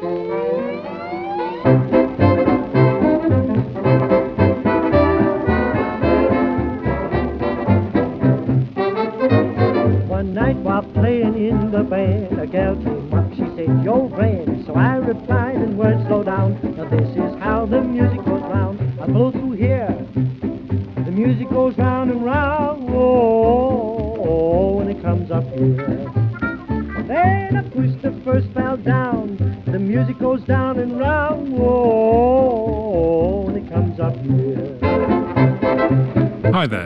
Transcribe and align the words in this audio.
One 0.00 0.47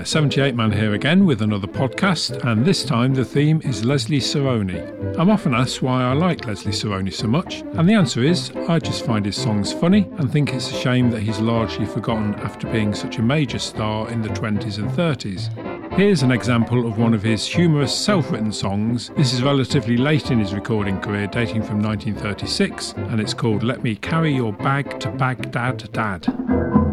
there, 0.02 0.06
78 0.06 0.56
Man 0.56 0.72
here 0.72 0.94
again 0.94 1.26
with 1.26 1.42
another 1.42 1.68
podcast, 1.68 2.44
and 2.44 2.64
this 2.64 2.84
time 2.84 3.14
the 3.14 3.24
theme 3.24 3.60
is 3.64 3.84
Leslie 3.84 4.18
Sarony. 4.18 4.80
I'm 5.16 5.30
often 5.30 5.54
asked 5.54 5.80
why 5.80 6.02
I 6.02 6.12
like 6.12 6.44
Leslie 6.44 6.72
Sarony 6.72 7.12
so 7.12 7.28
much, 7.28 7.60
and 7.60 7.88
the 7.88 7.94
answer 7.94 8.22
is 8.22 8.50
I 8.68 8.80
just 8.80 9.06
find 9.06 9.24
his 9.24 9.36
songs 9.36 9.72
funny 9.72 10.08
and 10.18 10.30
think 10.30 10.52
it's 10.52 10.70
a 10.72 10.74
shame 10.74 11.10
that 11.10 11.22
he's 11.22 11.38
largely 11.38 11.86
forgotten 11.86 12.34
after 12.36 12.66
being 12.72 12.94
such 12.94 13.18
a 13.18 13.22
major 13.22 13.60
star 13.60 14.10
in 14.10 14.22
the 14.22 14.28
20s 14.30 14.78
and 14.78 14.90
30s. 14.90 15.92
Here's 15.92 16.22
an 16.22 16.32
example 16.32 16.86
of 16.86 16.98
one 16.98 17.14
of 17.14 17.22
his 17.22 17.46
humorous 17.46 17.96
self 17.96 18.32
written 18.32 18.52
songs. 18.52 19.10
This 19.16 19.32
is 19.32 19.42
relatively 19.42 19.96
late 19.96 20.32
in 20.32 20.40
his 20.40 20.52
recording 20.52 20.98
career, 21.00 21.28
dating 21.28 21.62
from 21.62 21.80
1936, 21.80 22.94
and 22.96 23.20
it's 23.20 23.34
called 23.34 23.62
Let 23.62 23.84
Me 23.84 23.94
Carry 23.94 24.34
Your 24.34 24.52
Bag 24.52 24.98
to 25.00 25.10
Baghdad 25.10 25.92
Dad. 25.92 26.91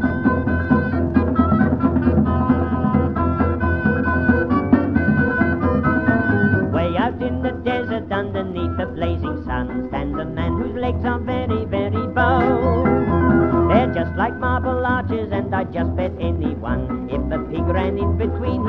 Arches, 15.59 15.75
and 15.75 15.75
I 15.75 15.83
just 15.83 15.95
bet 15.95 16.11
anyone. 16.19 17.09
If 17.09 17.21
a 17.31 17.39
pig 17.51 17.67
ran 17.67 17.97
in 17.97 18.17
between, 18.17 18.68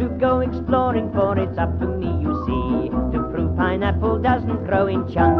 to 0.00 0.08
go 0.18 0.40
exploring, 0.40 1.12
for 1.12 1.38
it's 1.38 1.58
up 1.58 1.78
to 1.78 1.86
me, 1.86 2.06
you 2.22 2.32
see, 2.46 2.88
to 3.12 3.22
prove 3.30 3.54
pineapple 3.54 4.18
doesn't 4.18 4.64
grow 4.64 4.86
in 4.86 5.06
chunks. 5.12 5.39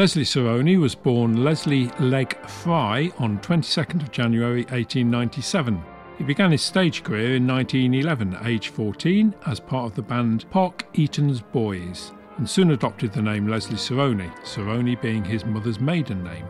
Leslie 0.00 0.24
Sarony 0.24 0.80
was 0.80 0.94
born 0.94 1.44
Leslie 1.44 1.90
Legg 2.00 2.34
Fry 2.46 3.12
on 3.18 3.38
22nd 3.40 4.00
of 4.00 4.10
January 4.10 4.62
1897. 4.70 5.78
He 6.16 6.24
began 6.24 6.52
his 6.52 6.62
stage 6.62 7.02
career 7.04 7.34
in 7.36 7.46
1911, 7.46 8.38
age 8.46 8.70
14, 8.70 9.34
as 9.44 9.60
part 9.60 9.84
of 9.84 9.94
the 9.94 10.00
band 10.00 10.50
Park 10.50 10.86
Eaton's 10.94 11.42
Boys, 11.42 12.12
and 12.38 12.48
soon 12.48 12.70
adopted 12.70 13.12
the 13.12 13.20
name 13.20 13.46
Leslie 13.46 13.76
Sarony, 13.76 14.34
Sarony 14.42 14.98
being 15.02 15.22
his 15.22 15.44
mother's 15.44 15.80
maiden 15.80 16.24
name. 16.24 16.46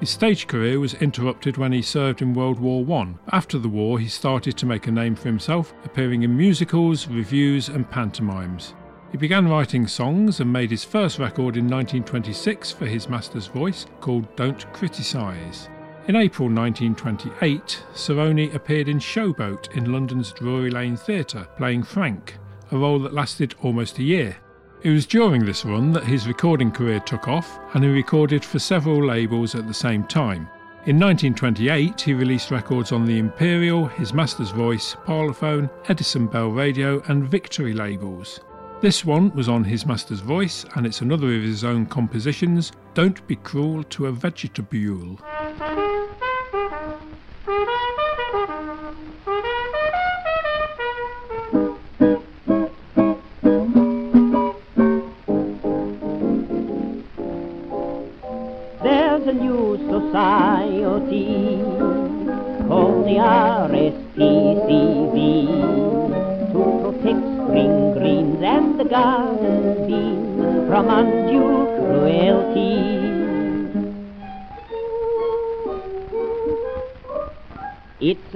His 0.00 0.10
stage 0.10 0.46
career 0.46 0.78
was 0.78 0.92
interrupted 0.92 1.56
when 1.56 1.72
he 1.72 1.80
served 1.80 2.20
in 2.20 2.34
World 2.34 2.60
War 2.60 2.84
I. 3.00 3.14
After 3.32 3.58
the 3.58 3.70
war, 3.70 3.98
he 3.98 4.08
started 4.08 4.58
to 4.58 4.66
make 4.66 4.88
a 4.88 4.92
name 4.92 5.14
for 5.14 5.28
himself, 5.28 5.72
appearing 5.86 6.22
in 6.22 6.36
musicals, 6.36 7.08
reviews, 7.08 7.70
and 7.70 7.90
pantomimes. 7.90 8.74
He 9.10 9.18
began 9.18 9.48
writing 9.48 9.88
songs 9.88 10.38
and 10.38 10.52
made 10.52 10.70
his 10.70 10.84
first 10.84 11.18
record 11.18 11.56
in 11.56 11.64
1926 11.64 12.70
for 12.70 12.86
his 12.86 13.08
master's 13.08 13.48
voice 13.48 13.86
called 14.00 14.36
Don't 14.36 14.72
Criticise. 14.72 15.68
In 16.06 16.14
April 16.14 16.48
1928, 16.48 17.84
Sarony 17.92 18.54
appeared 18.54 18.88
in 18.88 19.00
Showboat 19.00 19.76
in 19.76 19.92
London's 19.92 20.32
Drury 20.32 20.70
Lane 20.70 20.96
Theatre, 20.96 21.48
playing 21.56 21.82
Frank, 21.82 22.36
a 22.70 22.76
role 22.76 23.00
that 23.00 23.12
lasted 23.12 23.56
almost 23.62 23.98
a 23.98 24.04
year. 24.04 24.36
It 24.82 24.90
was 24.90 25.06
during 25.06 25.44
this 25.44 25.64
run 25.64 25.92
that 25.92 26.04
his 26.04 26.28
recording 26.28 26.70
career 26.70 27.00
took 27.00 27.26
off, 27.26 27.58
and 27.74 27.82
he 27.82 27.90
recorded 27.90 28.44
for 28.44 28.60
several 28.60 29.04
labels 29.04 29.56
at 29.56 29.66
the 29.66 29.74
same 29.74 30.04
time. 30.04 30.48
In 30.86 30.98
1928, 30.98 32.00
he 32.00 32.14
released 32.14 32.50
records 32.50 32.92
on 32.92 33.04
the 33.04 33.18
Imperial, 33.18 33.86
His 33.86 34.14
Master's 34.14 34.50
Voice, 34.50 34.96
Parlophone, 35.04 35.68
Edison 35.88 36.26
Bell 36.28 36.48
Radio, 36.50 37.02
and 37.08 37.28
Victory 37.28 37.74
labels. 37.74 38.40
This 38.80 39.04
one 39.04 39.30
was 39.34 39.46
on 39.46 39.62
His 39.62 39.84
Master's 39.84 40.20
Voice, 40.20 40.64
and 40.74 40.86
it's 40.86 41.02
another 41.02 41.34
of 41.34 41.42
his 41.42 41.64
own 41.64 41.84
compositions 41.84 42.72
Don't 42.94 43.26
Be 43.26 43.36
Cruel 43.36 43.84
to 43.84 44.06
a 44.06 44.12
Vegetable. 44.12 45.18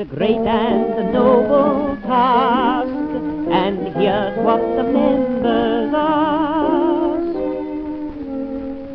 A 0.04 0.14
great 0.14 0.36
and 0.36 0.92
a 0.94 1.12
noble 1.12 1.96
task, 2.02 2.88
and 2.88 3.78
here's 3.96 4.36
what 4.38 4.60
the 4.76 4.82
members 4.82 5.94
ask. 5.94 7.38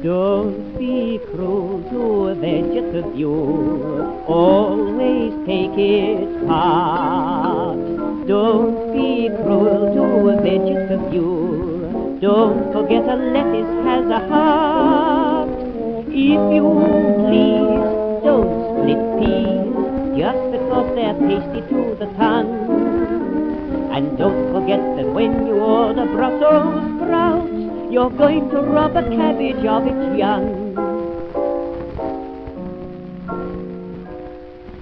Don't 0.04 0.78
be 0.78 1.20
cruel 1.32 1.82
to 1.90 2.28
a 2.28 2.36
vegetable, 2.36 4.24
always 4.28 5.34
take 5.48 5.78
its 5.78 6.46
part. 6.48 7.80
Don't 8.28 8.94
be 8.94 9.30
cruel 9.42 9.94
to 9.96 10.30
a 10.30 10.36
vegetable, 10.42 12.20
don't 12.20 12.72
forget 12.74 13.04
a 13.04 13.16
lettuce 13.16 13.86
has 13.86 14.06
a 14.06 14.20
heart. 14.30 15.50
If 16.10 16.42
you 16.56 16.66
please, 17.26 17.88
don't 18.24 18.52
split 18.70 19.02
peas, 19.18 20.20
just 20.20 20.49
because 20.70 20.94
they're 20.94 21.18
tasty 21.28 21.62
to 21.74 21.96
the 21.98 22.06
tongue. 22.14 22.54
And 23.92 24.16
don't 24.20 24.54
forget 24.54 24.80
that 24.98 25.08
when 25.14 25.48
you 25.48 25.56
order 25.56 26.06
Brussels 26.06 27.02
sprouts, 27.02 27.92
you're 27.92 28.12
going 28.12 28.52
to 28.52 28.62
rob 28.62 28.96
a 28.96 29.02
cabbage 29.02 29.66
of 29.66 29.88
its 29.88 30.16
young. 30.16 30.76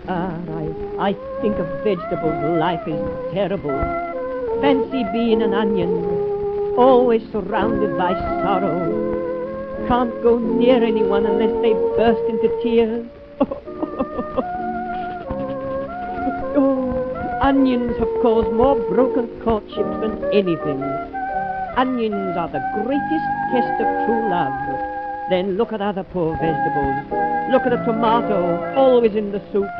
Ah, 0.09 0.35
I, 0.59 1.09
I 1.09 1.41
think 1.41 1.55
of 1.55 1.67
vegetables, 1.85 2.59
life 2.59 2.85
is 2.85 2.99
terrible. 3.33 3.79
Fancy 4.59 5.05
being 5.13 5.41
an 5.41 5.53
onion, 5.53 5.89
always 6.77 7.21
surrounded 7.31 7.97
by 7.97 8.11
sorrow. 8.43 9.87
Can't 9.87 10.21
go 10.21 10.37
near 10.37 10.83
anyone 10.83 11.25
unless 11.25 11.61
they 11.61 11.71
burst 11.95 12.29
into 12.29 12.49
tears. 12.61 13.07
Onions 17.47 17.95
have 17.97 18.11
caused 18.21 18.51
more 18.51 18.75
broken 18.89 19.25
courtships 19.41 19.95
than 20.03 20.19
anything. 20.33 20.83
Onions 21.77 22.35
are 22.35 22.51
the 22.51 22.59
greatest 22.75 23.27
test 23.55 23.71
of 23.79 23.87
true 24.03 24.23
love. 24.27 24.51
Then 25.29 25.55
look 25.55 25.71
at 25.71 25.79
other 25.79 26.03
poor 26.03 26.35
vegetables. 26.43 27.07
Look 27.49 27.63
at 27.63 27.71
a 27.71 27.79
tomato, 27.85 28.75
always 28.75 29.15
in 29.15 29.31
the 29.31 29.39
soup. 29.53 29.71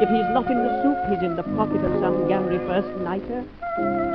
If 0.00 0.08
he's 0.08 0.30
not 0.32 0.50
in 0.50 0.64
the 0.64 0.72
soup, 0.80 0.96
he's 1.10 1.22
in 1.22 1.36
the 1.36 1.44
pocket 1.60 1.84
of 1.84 1.92
some 2.00 2.26
Gary 2.26 2.56
first 2.64 2.88
nighter. 3.04 3.44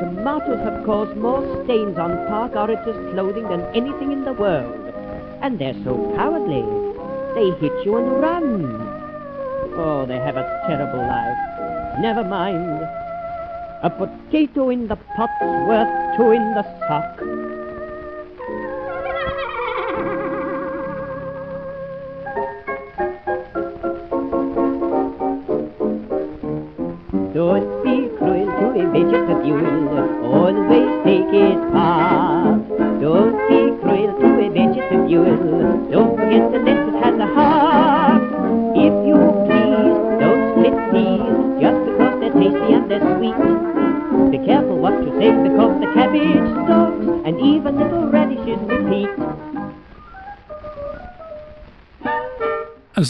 Tomatoes 0.02 0.66
have 0.66 0.84
caused 0.84 1.16
more 1.16 1.46
stains 1.64 2.00
on 2.00 2.26
park 2.26 2.56
orators' 2.56 3.14
clothing 3.14 3.48
than 3.50 3.62
anything 3.76 4.14
in 4.14 4.26
the 4.26 4.34
world. 4.34 4.74
And 5.44 5.60
they're 5.60 5.78
so 5.84 5.94
cowardly. 6.18 6.66
They 7.38 7.54
hit 7.62 7.86
you 7.86 7.98
and 7.98 8.20
run. 8.20 8.66
Oh, 9.78 10.08
they 10.08 10.18
have 10.18 10.38
a 10.38 10.50
terrible 10.66 11.06
life. 11.06 11.45
Never 12.00 12.24
mind. 12.24 12.82
A 13.84 13.90
potato 13.90 14.70
in 14.70 14.88
the 14.88 14.98
pot's 15.16 15.42
worth 15.42 16.18
two 16.18 16.32
in 16.32 16.44
the 16.54 16.64
sock. 16.88 17.35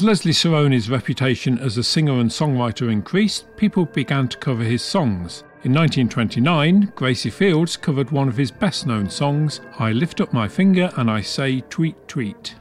Leslie 0.06 0.34
Sarony's 0.34 0.88
reputation 0.88 1.57
as 1.57 1.78
a 1.78 1.84
singer 1.84 2.19
and 2.19 2.30
songwriter 2.30 2.92
increased, 2.92 3.48
people 3.57 3.86
began 3.86 4.28
to 4.28 4.38
cover 4.38 4.63
his 4.63 4.84
songs. 4.84 5.44
In 5.63 5.74
1929, 5.74 6.94
Gracie 6.96 7.31
Fields 7.31 7.75
covered 7.75 8.12
one 8.12 8.28
of 8.28 8.38
his 8.38 8.52
best 8.52 8.86
known 8.86 9.10
songs, 9.10 9.62
I 9.80 9.94
Lift 9.94 10.22
Up 10.22 10.31
My 10.31 10.48
Finger 10.48 10.92
and 10.98 11.10
I 11.10 11.22
Say 11.22 11.62
Tweet 11.62 12.07
Tweet. 12.07 12.54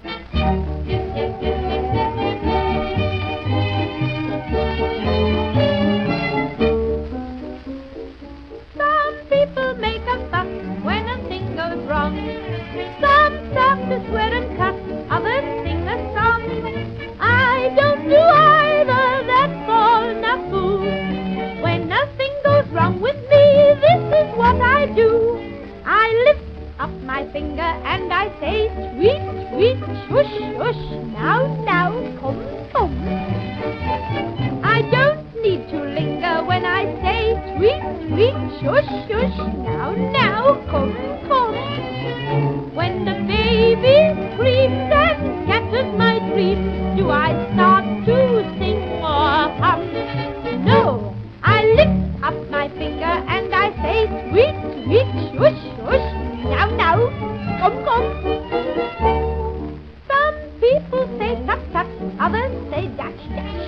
Say 62.75 62.87
dash 62.99 63.25
dash. 63.37 63.67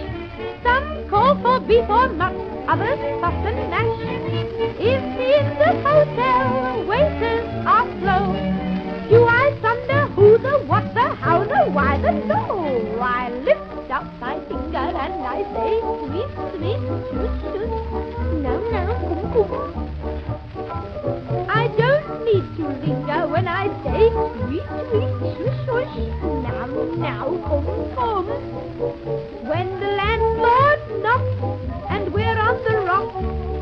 Some 0.63 1.09
call 1.09 1.35
for 1.43 1.61
beef 1.61 1.89
or 1.89 2.09
mutt, 2.09 2.35
others 2.69 3.03
fuss 3.21 3.47
and 3.51 3.61
mash. 3.73 3.95
If 4.79 5.03
in 5.31 5.45
the 5.61 5.71
hotel 5.85 6.85
waiters 6.89 7.47
are 7.75 7.87
slow, 7.99 8.25
do 9.11 9.19
I 9.25 9.45
thunder 9.63 10.03
who 10.15 10.39
the 10.39 10.55
what 10.71 10.93
the 10.95 11.07
how 11.23 11.45
the 11.45 11.61
why 11.77 11.99
the 11.99 12.13
no? 12.13 12.41
I 13.01 13.31
lift 13.31 13.91
up 13.91 14.07
my 14.21 14.35
finger 14.49 14.87
and 15.05 15.15
I 15.35 15.39
say 15.55 15.73
sweet 16.03 16.31
sweet 16.53 16.81
shush 17.09 17.37
shush. 17.43 17.77
No 18.45 18.55
no 18.75 18.83
kum 19.07 19.21
kum. 19.33 19.87
I 21.49 21.69
don't 21.79 22.25
need 22.25 22.47
to 22.57 22.65
linger 22.85 23.29
when 23.29 23.47
I 23.47 23.65
say 23.85 24.11
sweet, 24.43 24.67
sweet. 24.91 25.47
Now, 25.47 25.56
now, 27.47 27.63
come, 27.63 27.95
come. 27.95 28.27
When 29.49 29.81
the 29.81 29.87
landlord 29.87 31.03
knocks 31.03 31.91
and 31.91 32.13
we're 32.13 32.39
on 32.39 32.63
the 32.65 32.77
rock 32.85 33.15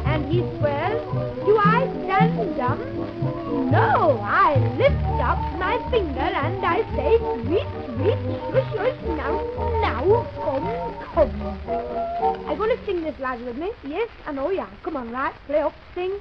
and 0.07 0.33
he 0.33 0.41
swears, 0.59 1.03
do 1.45 1.59
I 1.59 1.89
stand 2.05 2.57
dumb? 2.57 3.71
No, 3.71 4.21
I 4.23 4.57
lift 4.79 5.21
up 5.21 5.39
my 5.59 5.79
finger 5.91 6.21
and 6.21 6.65
I 6.65 6.83
say 6.97 7.19
sweet, 7.45 7.69
sweet, 7.97 8.19
shush, 8.51 8.71
shush. 8.75 8.99
Now, 9.17 9.35
now, 9.83 10.27
come, 10.45 10.67
come. 11.15 12.49
I'm 12.49 12.57
going 12.57 12.77
to 12.77 12.87
sing 12.87 13.03
this 13.03 13.19
lad 13.21 13.45
with 13.45 13.57
me? 13.57 13.71
Yes, 13.87 14.09
I 14.27 14.33
know 14.33 14.51
you. 14.51 14.67
Come 14.83 14.97
on, 14.97 15.11
right? 15.11 15.35
Play 15.47 15.61
up, 15.61 15.75
sing. 15.95 16.13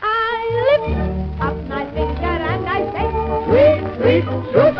I 0.00 0.50
lift 0.70 1.40
up 1.40 1.56
my 1.64 1.84
finger 1.90 2.24
and 2.24 2.68
I 2.68 2.78
say, 2.92 3.06
Sweet, 3.48 3.82
sweet, 3.98 4.24
shush, 4.52 4.77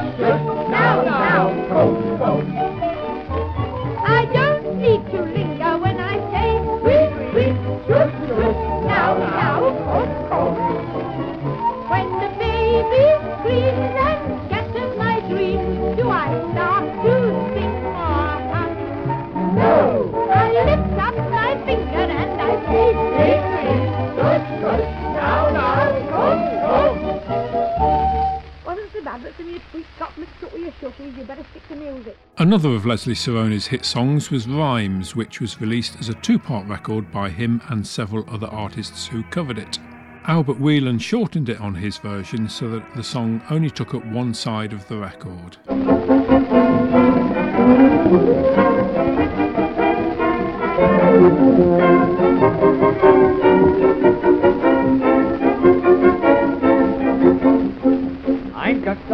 Another 32.59 32.75
of 32.75 32.87
Leslie 32.87 33.15
Sarony's 33.15 33.69
hit 33.69 33.85
songs 33.85 34.33
was 34.33 34.49
Rhymes, 34.49 35.15
which 35.15 35.41
was 35.41 35.61
released 35.61 35.97
as 36.01 36.09
a 36.09 36.15
two 36.15 36.41
part 36.41 36.67
record 36.67 37.09
by 37.13 37.31
him 37.31 37.63
and 37.69 37.87
several 37.87 38.29
other 38.29 38.49
artists 38.49 39.07
who 39.07 39.23
covered 39.23 39.59
it. 39.59 39.79
Albert 40.27 40.59
Whelan 40.59 40.99
shortened 40.99 41.49
it 41.49 41.61
on 41.61 41.77
his 41.77 41.99
version 41.99 42.49
so 42.49 42.69
that 42.71 42.97
the 42.97 43.05
song 43.05 43.41
only 43.49 43.71
took 43.71 43.95
up 43.95 44.05
one 44.07 44.35
side 44.35 44.73
of 44.73 44.89
the 44.89 44.97
record. 44.99 45.57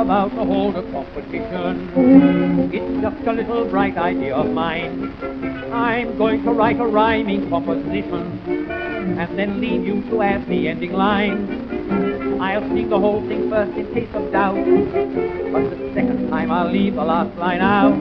About 0.05 0.29
to 0.35 0.45
hold 0.45 0.77
a 0.77 0.83
competition. 0.93 1.91
It's 2.71 3.01
just 3.01 3.27
a 3.27 3.33
little 3.33 3.65
bright 3.65 3.97
idea 3.97 4.37
of 4.37 4.51
mine. 4.51 5.11
I'm 5.73 6.19
going 6.19 6.43
to 6.43 6.51
write 6.51 6.79
a 6.79 6.85
rhyming 6.85 7.49
composition 7.49 8.39
and 9.19 9.39
then 9.39 9.63
leave 9.63 9.87
you 9.87 10.03
to 10.11 10.21
add 10.21 10.47
the 10.47 10.69
ending 10.69 10.93
line. 10.93 12.39
I'll 12.39 12.61
sing 12.69 12.91
the 12.91 12.99
whole 12.99 13.27
thing 13.27 13.49
first 13.49 13.73
in 13.79 13.95
case 13.95 14.11
of 14.13 14.31
doubt, 14.31 14.57
but 14.57 15.71
the 15.71 15.93
second 15.95 16.29
time 16.29 16.51
I'll 16.51 16.71
leave 16.71 16.97
the 16.97 17.05
last 17.05 17.35
line 17.39 17.63
out. 17.63 17.99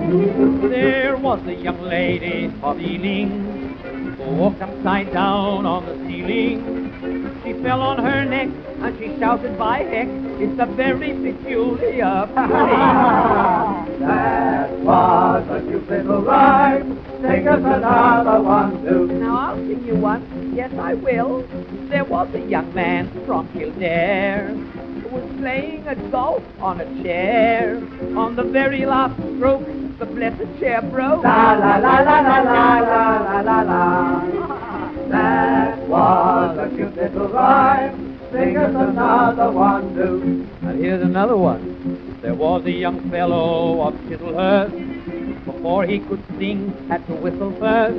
There 0.69 1.15
was 1.15 1.39
a 1.47 1.53
young 1.53 1.81
lady 1.83 2.51
of 2.61 2.81
Ealing 2.81 3.77
who 4.17 4.35
walked 4.35 4.61
upside 4.61 5.13
down 5.13 5.65
on 5.65 5.85
the 5.85 5.95
ceiling. 6.05 7.39
She 7.45 7.53
fell 7.63 7.81
on 7.81 8.03
her 8.03 8.25
neck 8.25 8.49
and 8.83 8.99
she 8.99 9.17
shouted, 9.17 9.57
by 9.57 9.79
heck, 9.79 10.07
it's 10.41 10.59
a 10.59 10.65
very 10.75 11.13
peculiar 11.13 12.27
feeling. 12.35 13.99
That 13.99 14.69
was 14.79 15.47
a 15.49 15.61
cute 15.65 15.89
little 15.89 16.21
rhyme. 16.21 16.99
Sing 17.21 17.47
us 17.47 17.59
another 17.59 18.41
one, 18.41 18.83
too. 18.83 19.07
Now 19.07 19.37
I'll 19.37 19.55
sing 19.55 19.85
you 19.85 19.95
one, 19.95 20.53
yes 20.53 20.71
I 20.77 20.95
will. 20.95 21.47
There 21.89 22.03
was 22.03 22.27
a 22.35 22.39
young 22.41 22.73
man 22.73 23.09
from 23.25 23.47
Kildare 23.53 24.47
who 24.49 25.07
was 25.09 25.31
playing 25.39 25.87
a 25.87 25.95
golf 26.09 26.43
on 26.59 26.81
a 26.81 27.03
chair. 27.03 27.77
On 28.17 28.35
the 28.35 28.43
very 28.43 28.85
last 28.85 29.15
stroke, 29.37 29.65
the 29.97 30.05
blessed 30.05 30.59
chair 30.59 30.81
broke. 30.81 31.23
La 31.23 31.53
la 31.53 31.77
la 31.77 31.99
la 32.01 32.19
la 32.19 32.39
la 32.41 32.79
la 32.79 33.17
la 33.21 33.41
la 33.41 33.61
la. 33.61 34.59
That 35.13 35.87
was 35.87 36.57
a 36.57 36.75
cute 36.75 36.95
little 36.95 37.29
rhyme. 37.29 38.12
Sing 38.33 38.57
us 38.57 38.73
another 38.75 39.51
one, 39.51 39.93
too. 39.93 40.47
And 40.63 40.83
here's 40.83 41.03
another 41.03 41.37
one. 41.37 42.17
There 42.23 42.33
was 42.33 42.65
a 42.65 42.71
young 42.71 43.07
fellow 43.11 43.79
of 43.83 43.93
Chislehurst. 44.09 45.45
Before 45.45 45.85
he 45.85 45.99
could 45.99 46.23
sing, 46.39 46.73
had 46.89 47.05
to 47.05 47.13
whistle 47.13 47.51
first. 47.59 47.95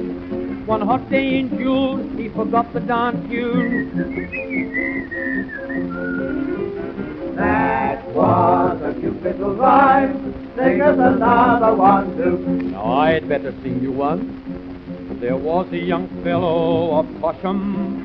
One 0.67 0.81
hot 0.81 1.09
day 1.09 1.38
in 1.38 1.50
June, 1.50 2.19
he 2.19 2.31
forgot 2.31 2.73
the 2.73 2.81
dance 2.81 3.31
tune. 3.31 3.95
That 7.37 8.05
was 8.12 8.83
a 8.83 8.93
cute 8.99 9.23
little 9.23 9.55
rhyme. 9.55 10.35
Sing 10.57 10.81
us 10.81 10.99
another 10.99 11.76
one, 11.76 12.17
too. 12.17 12.38
Now 12.73 12.87
I'd 12.87 13.29
better 13.29 13.55
sing 13.62 13.81
you 13.81 13.93
one. 13.93 14.43
There 15.21 15.37
was 15.37 15.69
a 15.71 15.79
young 15.79 16.09
fellow 16.25 16.99
of 16.99 17.07
Cosham 17.23 18.03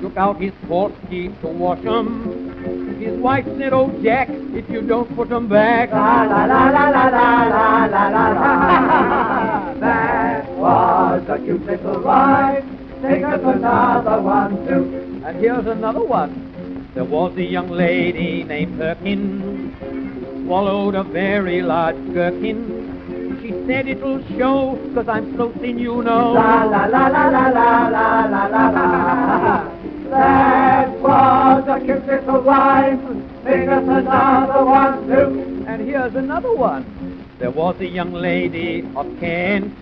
took 0.00 0.16
out 0.16 0.40
his 0.40 0.52
horse 0.66 0.92
keys 1.08 1.32
to 1.42 1.48
wash 1.48 1.84
'em. 1.84 2.98
His 2.98 3.18
wife 3.18 3.46
said, 3.58 3.72
Oh, 3.72 3.90
Jack, 4.02 4.28
if 4.30 4.68
you 4.68 4.82
don't 4.82 5.14
put 5.16 5.30
'em 5.32 5.48
back. 5.48 5.90
La 5.92 6.24
la 6.24 6.44
la 6.44 6.68
la 6.70 6.88
la 6.88 7.08
la 7.08 7.46
la 7.46 7.86
la 7.86 8.08
la 8.08 8.28
la. 8.38 9.74
That 9.80 10.48
was 10.56 11.22
a 11.28 11.38
cute 11.38 11.64
little 11.64 12.00
rhyme. 12.00 12.78
Sing 13.02 13.24
us 13.24 13.40
another 13.42 14.20
one, 14.20 14.66
too. 14.66 15.22
And 15.24 15.36
here's 15.38 15.66
another 15.66 16.04
one. 16.04 16.90
There 16.94 17.04
was 17.04 17.36
a 17.36 17.42
young 17.42 17.70
lady 17.70 18.44
named 18.44 18.78
Perkin 18.78 19.40
who 19.40 20.44
swallowed 20.44 20.94
a 20.94 21.04
very 21.04 21.62
large 21.62 21.96
gherkin. 22.12 23.38
She 23.40 23.52
said 23.66 23.88
it'll 23.88 24.22
show, 24.36 24.78
cause 24.94 25.08
I'm 25.08 25.34
so 25.36 25.50
thin, 25.60 25.78
you 25.78 26.02
know. 26.02 26.32
La 26.32 26.64
la 26.64 26.84
la 26.86 27.06
la 27.06 27.28
la 27.28 27.46
la 27.48 27.88
la 27.88 28.26
la 28.26 28.46
la 28.46 28.68
la. 28.68 29.89
That 30.10 30.90
was 31.00 31.64
a 31.68 31.78
cute 31.84 32.04
little 32.06 32.42
rhyme. 32.42 33.28
Sing 33.44 33.68
us 33.68 33.84
another 33.88 34.64
one, 34.64 35.06
too. 35.06 35.64
And 35.68 35.82
here's 35.82 36.14
another 36.16 36.52
one. 36.52 37.26
There 37.38 37.50
was 37.50 37.76
a 37.80 37.86
young 37.86 38.12
lady 38.12 38.86
of 38.96 39.06
Kent 39.20 39.72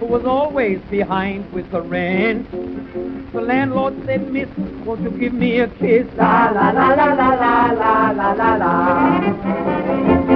who 0.00 0.06
was 0.06 0.24
always 0.24 0.80
behind 0.90 1.50
with 1.52 1.70
the 1.70 1.80
rent. 1.80 2.50
The 3.32 3.40
landlord 3.40 3.94
said, 4.04 4.30
Miss, 4.32 4.48
won't 4.84 5.02
you 5.02 5.10
give 5.10 5.32
me 5.32 5.60
a 5.60 5.68
kiss? 5.68 6.06
La 6.16 6.50
la 6.50 6.70
la 6.70 6.88
la 6.94 7.14
la 7.14 7.28
la 7.34 7.70
la 7.70 8.10
la 8.10 8.32
la 8.32 8.54
la. 8.56 10.33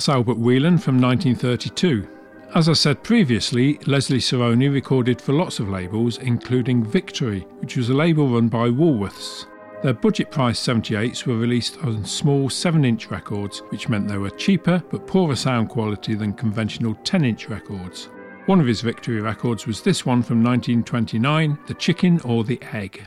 That's 0.00 0.08
Albert 0.08 0.38
Whelan 0.38 0.78
from 0.78 0.98
1932. 0.98 2.08
As 2.54 2.70
I 2.70 2.72
said 2.72 3.02
previously, 3.02 3.78
Leslie 3.84 4.16
Sarony 4.16 4.72
recorded 4.72 5.20
for 5.20 5.34
lots 5.34 5.60
of 5.60 5.68
labels, 5.68 6.16
including 6.16 6.82
Victory, 6.82 7.40
which 7.58 7.76
was 7.76 7.90
a 7.90 7.94
label 7.94 8.26
run 8.26 8.48
by 8.48 8.68
Woolworths. 8.70 9.44
Their 9.82 9.92
budget 9.92 10.30
price 10.30 10.58
78s 10.58 11.26
were 11.26 11.36
released 11.36 11.76
on 11.84 12.02
small 12.06 12.48
7 12.48 12.82
inch 12.82 13.10
records, 13.10 13.58
which 13.68 13.90
meant 13.90 14.08
they 14.08 14.16
were 14.16 14.30
cheaper 14.30 14.82
but 14.90 15.06
poorer 15.06 15.36
sound 15.36 15.68
quality 15.68 16.14
than 16.14 16.32
conventional 16.32 16.94
10 17.04 17.22
inch 17.26 17.50
records. 17.50 18.08
One 18.46 18.58
of 18.58 18.66
his 18.66 18.80
Victory 18.80 19.20
records 19.20 19.66
was 19.66 19.82
this 19.82 20.06
one 20.06 20.22
from 20.22 20.42
1929, 20.42 21.58
The 21.66 21.74
Chicken 21.74 22.22
or 22.24 22.42
the 22.42 22.58
Egg. 22.72 23.06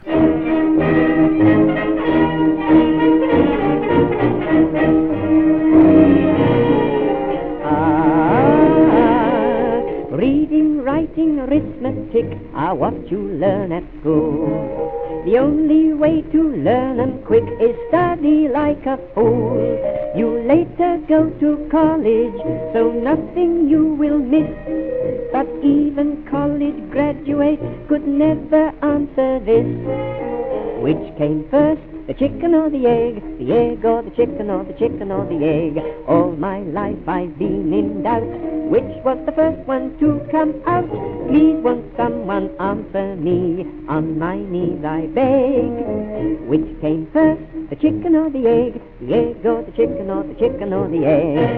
Are 12.74 12.92
what 12.92 13.12
you 13.12 13.20
learn 13.20 13.72
at 13.72 13.84
school. 14.00 15.22
The 15.26 15.38
only 15.38 15.94
way 15.94 16.24
to 16.34 16.42
learn 16.68 17.00
'em 17.00 17.14
quick 17.30 17.48
is 17.60 17.76
study 17.90 18.48
like 18.48 18.84
a 18.88 18.98
fool. 19.14 19.60
You 20.20 20.28
later 20.54 20.92
go 21.08 21.20
to 21.42 21.50
college, 21.70 22.40
so 22.74 22.82
nothing 23.10 23.70
you 23.74 23.84
will 24.02 24.18
miss. 24.36 24.50
But 25.36 25.48
even 25.62 26.10
college 26.32 26.80
graduates 26.96 27.70
could 27.88 28.08
never 28.08 28.64
answer 28.82 29.32
this. 29.52 29.70
Which 30.86 31.06
came 31.20 31.46
first, 31.52 31.93
the 32.08 32.14
chicken 32.14 32.54
or 32.54 32.70
the 32.70 32.86
egg? 32.86 33.22
The 33.40 33.54
egg 33.54 33.86
or 33.86 34.02
the 34.04 34.12
chicken 34.12 34.50
or 34.50 34.64
the 34.64 34.74
chicken 34.74 35.12
or 35.12 35.26
the 35.26 35.46
egg? 35.46 35.78
All 36.08 36.32
my 36.32 36.60
life 36.60 37.08
I've 37.08 37.38
been 37.38 37.74
in 37.74 38.04
doubt. 38.04 38.24
Which 38.70 39.04
was 39.04 39.18
the 39.26 39.32
first 39.32 39.60
one 39.68 39.98
to 40.00 40.20
come 40.32 40.62
out? 40.66 40.90
Please 41.30 41.58
won't 41.64 41.96
someone 41.96 42.50
answer 42.60 43.16
me? 43.16 43.66
On 43.88 44.18
my 44.20 44.38
knees 44.38 44.84
I 44.84 45.08
beg. 45.08 46.42
Which 46.48 46.82
came 46.82 47.08
first, 47.14 47.42
the 47.70 47.76
chicken 47.76 48.16
or 48.16 48.30
the 48.30 48.48
egg? 48.48 48.82
The 49.02 49.14
egg 49.14 49.46
or 49.46 49.64
the 49.64 49.72
chicken 49.72 50.10
or 50.10 50.24
the 50.24 50.34
chicken 50.36 50.74
or 50.74 50.88
the 50.90 51.06
egg? 51.06 51.54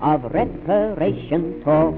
Of 0.00 0.24
reparation 0.32 1.62
talk. 1.64 1.94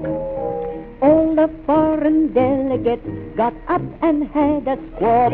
All 1.01 1.35
the 1.35 1.49
foreign 1.65 2.33
delegates 2.33 3.07
got 3.35 3.53
up 3.67 3.81
and 4.01 4.27
had 4.27 4.67
a 4.67 4.77
squawk. 4.95 5.33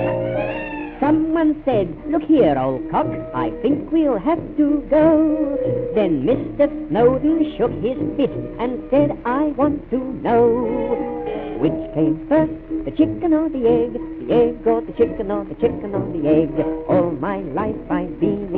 Someone 0.99 1.61
said, 1.65 1.87
look 2.07 2.23
here, 2.23 2.57
old 2.57 2.89
cock, 2.89 3.07
I 3.33 3.51
think 3.61 3.91
we'll 3.91 4.17
have 4.17 4.39
to 4.57 4.85
go. 4.89 5.57
Then 5.93 6.23
Mr. 6.23 6.69
Snowden 6.89 7.55
shook 7.57 7.71
his 7.83 7.97
fist 8.15 8.39
and 8.59 8.81
said, 8.89 9.17
I 9.25 9.43
want 9.57 9.89
to 9.91 9.97
know. 9.97 11.15
Which 11.59 11.93
came 11.93 12.25
first, 12.27 12.53
the 12.85 12.91
chicken 12.91 13.33
or 13.33 13.49
the 13.49 13.67
egg? 13.67 13.93
The 13.93 14.33
egg 14.33 14.67
or 14.67 14.81
the 14.81 14.93
chicken 14.93 15.31
or 15.31 15.43
the 15.45 15.55
chicken 15.55 15.93
or 15.93 16.05
the 16.11 16.27
egg? 16.27 16.51
All 16.87 17.11
my 17.11 17.39
life 17.41 17.75
I've 17.89 18.19
been 18.19 18.51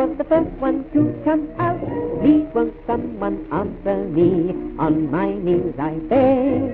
was 0.00 0.16
the 0.16 0.24
first 0.24 0.48
one 0.64 0.78
to 0.94 1.12
come 1.24 1.44
out? 1.58 1.78
Please 2.22 2.48
won't 2.54 2.74
someone 2.86 3.46
answer 3.52 3.98
me? 4.08 4.48
On 4.78 5.10
my 5.10 5.28
knees 5.34 5.74
I 5.78 5.92
beg. 6.08 6.72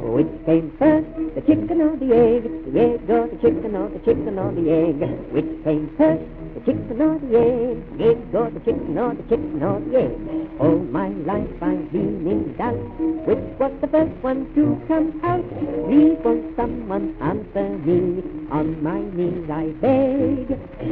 Which 0.00 0.32
came 0.46 0.72
first, 0.78 1.06
the 1.34 1.42
chicken 1.42 1.82
or 1.82 1.96
the 1.98 2.16
egg? 2.16 2.44
The 2.72 2.80
egg 2.80 3.10
or 3.10 3.28
the 3.28 3.36
chicken 3.44 3.76
or 3.76 3.90
the 3.90 3.98
chicken 3.98 4.38
or 4.38 4.50
the 4.52 4.70
egg? 4.72 4.96
Which 5.32 5.52
came 5.64 5.94
first? 5.98 6.41
The 6.54 6.60
chicken 6.60 7.00
or 7.00 7.18
the 7.18 7.38
egg, 7.38 8.00
egg 8.00 8.34
or 8.34 8.50
the 8.50 8.60
chicken 8.60 8.98
or 8.98 9.14
the 9.14 9.22
chicken 9.22 9.62
or 9.62 9.80
the 9.80 9.98
egg. 10.04 10.60
All 10.60 10.78
my 10.78 11.08
life 11.08 11.48
I've 11.62 11.90
been 11.90 12.26
in 12.26 12.54
doubt. 12.56 12.76
Which 13.26 13.58
was 13.58 13.72
the 13.80 13.88
first 13.88 14.12
one 14.22 14.52
to 14.54 14.80
come 14.86 15.20
out? 15.24 15.48
Please 15.88 16.18
won't 16.22 16.54
someone 16.56 17.16
answer 17.20 17.68
me? 17.78 18.22
On 18.50 18.82
my 18.82 19.00
knees 19.00 19.48
I 19.48 19.68
beg. 19.80 20.48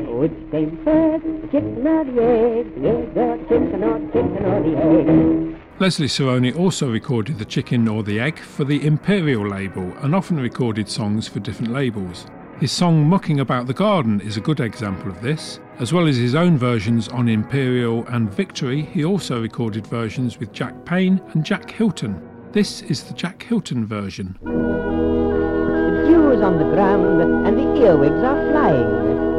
Which 0.08 0.50
came 0.50 0.80
first, 0.82 1.24
the 1.24 1.48
chicken 1.52 1.86
or 1.86 2.04
the 2.04 2.22
egg? 2.22 2.74
The 2.80 2.88
egg 2.88 3.16
or 3.16 3.36
the 3.36 3.44
chicken 3.48 3.84
or 3.84 3.98
the 3.98 4.06
chicken 4.06 4.44
or 4.46 4.62
the 4.62 4.74
egg? 4.76 5.60
Leslie 5.78 6.08
Sarony 6.08 6.54
also 6.54 6.90
recorded 6.90 7.38
The 7.38 7.44
Chicken 7.46 7.88
or 7.88 8.02
the 8.02 8.20
Egg 8.20 8.38
for 8.38 8.64
the 8.64 8.86
Imperial 8.86 9.48
label 9.48 9.92
and 10.02 10.14
often 10.14 10.38
recorded 10.38 10.90
songs 10.90 11.26
for 11.26 11.40
different 11.40 11.72
labels. 11.72 12.26
His 12.60 12.70
song 12.70 13.08
Mucking 13.08 13.40
About 13.40 13.66
the 13.66 13.72
Garden 13.72 14.20
is 14.20 14.36
a 14.36 14.40
good 14.42 14.60
example 14.60 15.10
of 15.10 15.22
this. 15.22 15.60
As 15.78 15.94
well 15.94 16.06
as 16.06 16.18
his 16.18 16.34
own 16.34 16.58
versions 16.58 17.08
on 17.08 17.26
Imperial 17.26 18.06
and 18.08 18.30
Victory, 18.30 18.82
he 18.82 19.02
also 19.02 19.40
recorded 19.40 19.86
versions 19.86 20.38
with 20.38 20.52
Jack 20.52 20.84
Payne 20.84 21.22
and 21.32 21.42
Jack 21.42 21.70
Hylton. 21.70 22.20
This 22.52 22.82
is 22.82 23.04
the 23.04 23.14
Jack 23.14 23.44
Hylton 23.44 23.86
version. 23.86 24.38
The 24.42 26.04
dew 26.06 26.32
is 26.32 26.42
on 26.42 26.58
the 26.58 26.64
ground 26.64 27.22
and 27.46 27.56
the 27.56 27.82
earwigs 27.82 28.22
are 28.22 28.50
flying. 28.50 28.90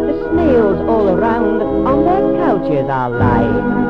The 0.08 0.14
snails 0.32 0.80
all 0.90 1.10
around 1.10 1.62
on 1.62 2.04
their 2.04 2.24
couches 2.44 2.90
are 2.90 3.12
lying. 3.12 3.82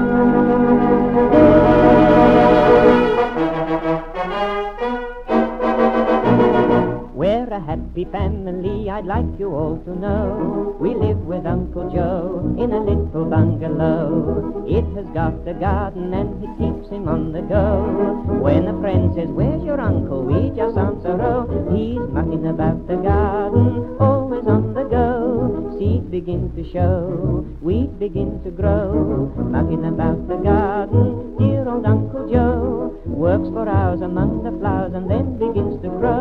A 7.51 7.59
happy 7.59 8.05
family, 8.05 8.89
I'd 8.89 9.05
like 9.05 9.27
you 9.37 9.53
all 9.53 9.77
to 9.83 9.91
know. 9.99 10.77
We 10.79 10.95
live 10.95 11.19
with 11.27 11.45
Uncle 11.45 11.91
Joe 11.91 12.55
in 12.57 12.71
a 12.71 12.79
little 12.79 13.25
bungalow. 13.25 14.63
It 14.65 14.85
has 14.95 15.05
got 15.13 15.35
a 15.45 15.53
garden 15.53 16.13
and 16.13 16.41
it 16.41 16.51
keeps 16.55 16.89
him 16.89 17.09
on 17.09 17.33
the 17.33 17.41
go. 17.41 18.23
When 18.39 18.67
a 18.67 18.79
friend 18.79 19.13
says, 19.13 19.27
Where's 19.27 19.61
your 19.63 19.81
uncle? 19.81 20.23
We 20.23 20.55
just 20.55 20.77
answer, 20.77 21.19
Oh, 21.19 21.43
he's 21.75 21.99
mucking 21.99 22.47
about 22.47 22.87
the 22.87 22.95
garden, 22.95 23.97
always 23.99 24.47
on 24.47 24.73
the 24.73 24.83
go. 24.87 25.75
Seeds 25.77 26.07
begin 26.07 26.55
to 26.55 26.63
show, 26.71 27.45
weeds 27.59 27.91
begin 27.99 28.41
to 28.45 28.51
grow. 28.51 29.27
Mucking 29.35 29.83
about 29.85 30.25
the 30.29 30.37
garden, 30.37 31.35
dear 31.37 31.67
old 31.67 31.85
Uncle 31.85 32.31
Joe 32.31 32.95
works 33.05 33.49
for 33.49 33.67
hours 33.67 34.01
among 34.01 34.43
the 34.43 34.51
flowers 34.57 34.93
and 34.93 35.11
then 35.11 35.37
begins 35.37 35.81
to 35.81 35.89
grow. 35.89 36.20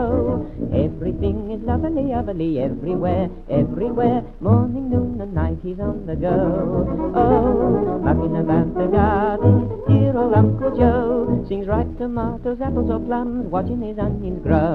Lovely, 1.71 2.03
lovely 2.03 2.59
everywhere, 2.59 3.31
everywhere. 3.49 4.25
Morning, 4.41 4.91
noon, 4.91 5.21
and 5.21 5.33
night 5.33 5.59
he's 5.63 5.79
on 5.79 6.05
the 6.05 6.17
go. 6.17 7.13
Oh, 7.15 8.01
mucking 8.03 8.37
about 8.37 8.75
the 8.75 8.87
garden, 8.89 9.69
dear 9.87 10.19
old 10.19 10.35
Uncle 10.35 10.77
Joe 10.77 11.45
sings 11.49 11.69
ripe 11.69 11.97
tomatoes, 11.97 12.61
apples, 12.61 12.91
or 12.91 12.99
plums, 12.99 13.47
watching 13.47 13.81
his 13.83 14.01
onions 14.01 14.43
grow. 14.43 14.75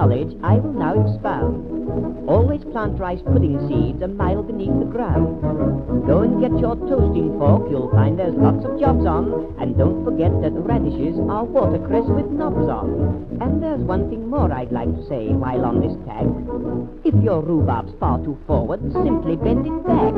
Knowledge 0.00 0.32
I 0.42 0.54
will 0.54 0.72
now 0.72 0.96
expound. 0.96 2.26
Always 2.26 2.64
plant 2.72 2.98
rice 2.98 3.20
pudding 3.20 3.60
seeds 3.68 4.00
a 4.00 4.08
mile 4.08 4.42
beneath 4.42 4.72
the 4.78 4.86
ground. 4.86 5.42
Go 6.06 6.22
and 6.22 6.40
get 6.40 6.58
your 6.58 6.74
toasting 6.88 7.36
fork, 7.38 7.70
you'll 7.70 7.90
find 7.90 8.18
there's 8.18 8.32
lots 8.34 8.64
of 8.64 8.80
jobs 8.80 9.04
on. 9.04 9.54
And 9.60 9.76
don't 9.76 10.02
forget 10.02 10.32
that 10.40 10.52
radishes 10.56 11.18
are 11.28 11.44
watercress 11.44 12.08
with 12.08 12.32
knobs 12.32 12.66
on. 12.66 13.28
And 13.42 13.62
there's 13.62 13.80
one 13.80 14.08
thing 14.08 14.26
more 14.26 14.50
I'd 14.50 14.72
like 14.72 14.88
to 14.88 15.06
say 15.06 15.28
while 15.36 15.66
on 15.66 15.82
this 15.84 15.92
tack. 16.08 16.24
If 17.04 17.12
your 17.22 17.42
rhubarb's 17.42 17.92
far 18.00 18.24
too 18.24 18.38
forward, 18.46 18.80
simply 19.04 19.36
bend 19.36 19.66
it 19.66 19.84
back. 19.84 20.14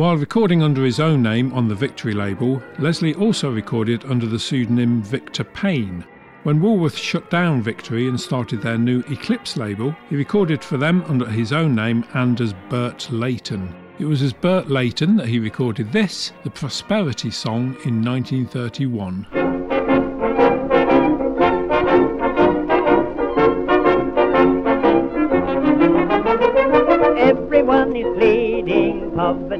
While 0.00 0.16
recording 0.16 0.62
under 0.62 0.82
his 0.82 0.98
own 0.98 1.22
name 1.22 1.52
on 1.52 1.68
the 1.68 1.74
Victory 1.74 2.14
label, 2.14 2.62
Leslie 2.78 3.14
also 3.16 3.52
recorded 3.52 4.02
under 4.06 4.24
the 4.24 4.38
pseudonym 4.38 5.02
Victor 5.02 5.44
Payne. 5.44 6.06
When 6.42 6.62
Woolworth 6.62 6.96
shut 6.96 7.28
down 7.28 7.60
Victory 7.60 8.08
and 8.08 8.18
started 8.18 8.62
their 8.62 8.78
new 8.78 9.00
Eclipse 9.10 9.58
label, 9.58 9.94
he 10.08 10.16
recorded 10.16 10.64
for 10.64 10.78
them 10.78 11.04
under 11.06 11.26
his 11.26 11.52
own 11.52 11.74
name 11.74 12.06
and 12.14 12.40
as 12.40 12.54
Bert 12.70 13.10
Layton. 13.12 13.74
It 13.98 14.06
was 14.06 14.22
as 14.22 14.32
Bert 14.32 14.70
Layton 14.70 15.16
that 15.16 15.28
he 15.28 15.38
recorded 15.38 15.92
this, 15.92 16.32
the 16.44 16.50
Prosperity 16.50 17.30
song, 17.30 17.76
in 17.84 18.02
1931. 18.02 19.59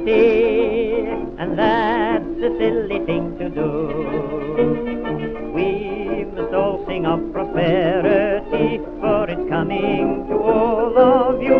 Poverty, 0.01 1.05
and 1.37 1.57
that's 1.57 2.43
a 2.43 2.49
silly 2.57 2.99
thing 3.05 3.37
to 3.37 3.49
do. 3.49 3.87
We 5.53 6.25
must 6.25 6.53
all 6.53 6.83
sing 6.87 7.05
of 7.05 7.31
prosperity, 7.31 8.79
for 8.99 9.29
it's 9.29 9.49
coming 9.49 10.27
to 10.27 10.37
all 10.37 10.97
of 10.97 11.41
you. 11.41 11.59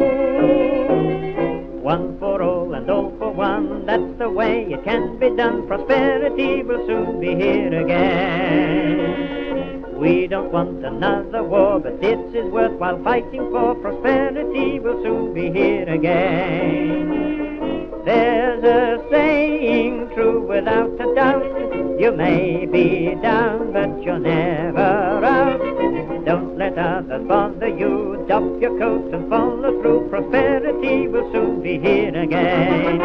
One 1.82 2.18
for 2.20 2.42
all 2.42 2.74
and 2.74 2.90
all 2.90 3.12
for 3.18 3.32
one, 3.32 3.86
that's 3.86 4.18
the 4.18 4.30
way 4.30 4.66
it 4.70 4.84
can 4.84 5.18
be 5.20 5.30
done. 5.36 5.68
Prosperity 5.68 6.64
will 6.64 6.86
soon 6.88 7.20
be 7.20 7.36
here 7.36 7.74
again. 7.84 9.50
We 10.00 10.28
don't 10.28 10.52
want 10.52 10.84
another 10.84 11.44
war, 11.44 11.80
but 11.80 12.02
this 12.02 12.20
is 12.34 12.52
worthwhile 12.52 12.98
fighting 13.04 13.52
for. 13.52 13.76
Prosperity 13.76 14.80
will 14.80 15.00
soon 15.04 15.34
be 15.34 15.52
here 15.52 15.88
again. 15.88 16.71
Be 22.72 23.16
down, 23.22 23.74
but 23.74 24.02
you're 24.02 24.20
never 24.20 24.80
out. 24.80 25.60
Don't 26.26 26.58
let 26.58 26.78
others 26.78 27.28
bother 27.28 27.68
you. 27.68 28.24
Doff 28.28 28.62
your 28.62 28.78
coat 28.80 29.14
and 29.14 29.30
follow 29.30 29.82
through. 29.82 30.08
Prosperity 30.10 31.08
will 31.08 31.32
soon 31.32 31.62
be 31.62 31.78
here 31.80 32.16
again. 32.16 33.00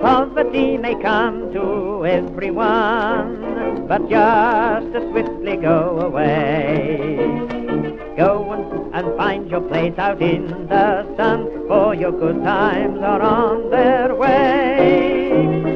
Poverty 0.00 0.76
may 0.76 0.94
come 1.02 1.52
to 1.52 2.06
everyone, 2.06 3.86
but 3.88 4.08
just 4.08 4.94
as 4.94 5.10
swiftly 5.10 5.56
go 5.56 6.00
away. 6.00 7.26
Go 8.16 8.52
and, 8.52 8.94
and 8.94 9.16
find 9.16 9.50
your 9.50 9.60
place 9.62 9.98
out 9.98 10.22
in 10.22 10.46
the 10.68 11.16
sun, 11.16 11.66
for 11.66 11.94
your 11.94 12.12
good 12.12 12.42
times 12.42 13.00
are 13.00 13.20
on 13.20 13.70
their 13.70 14.14
way. 14.14 15.66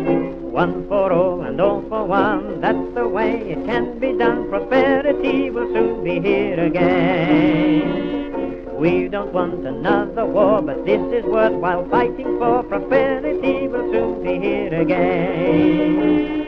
One 0.40 0.86
for 0.88 1.12
all 1.12 1.42
and 1.42 1.60
all 1.60 1.82
for 1.88 2.04
one, 2.04 2.49
that's 2.72 2.94
the 2.94 3.08
way 3.08 3.32
it 3.50 3.66
can 3.66 3.98
be 3.98 4.16
done. 4.16 4.48
Prosperity 4.48 5.50
will 5.50 5.72
soon 5.72 6.04
be 6.04 6.20
here 6.20 6.60
again. 6.60 8.30
We 8.78 9.08
don't 9.08 9.32
want 9.32 9.66
another 9.66 10.24
war, 10.24 10.62
but 10.62 10.86
this 10.86 11.00
is 11.12 11.24
worthwhile 11.24 11.88
fighting 11.88 12.38
for. 12.38 12.62
Prosperity 12.62 13.66
will 13.66 13.90
soon 13.90 14.22
be 14.22 14.38
here 14.38 14.72
again. 14.80 16.46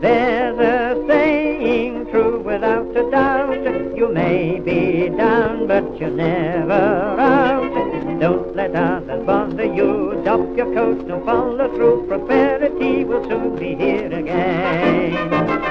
There's 0.00 0.58
a 0.60 1.04
saying 1.08 2.06
true 2.10 2.40
without 2.40 2.96
a 2.96 3.10
doubt. 3.10 3.96
You 3.96 4.12
may 4.12 4.60
be 4.60 5.08
down, 5.08 5.66
but 5.66 5.98
you're 5.98 6.10
never 6.10 6.72
out. 6.72 8.20
Don't 8.20 8.54
let 8.54 8.76
others 8.76 9.26
bother 9.26 9.64
you. 9.64 10.22
Doff 10.24 10.56
your 10.56 10.72
coat 10.72 11.10
and 11.10 11.24
follow 11.24 11.68
through. 11.74 12.06
Prosperity 12.06 13.04
will 13.04 13.28
soon 13.28 13.56
be 13.56 13.74
here 13.74 14.12
again. 14.12 15.63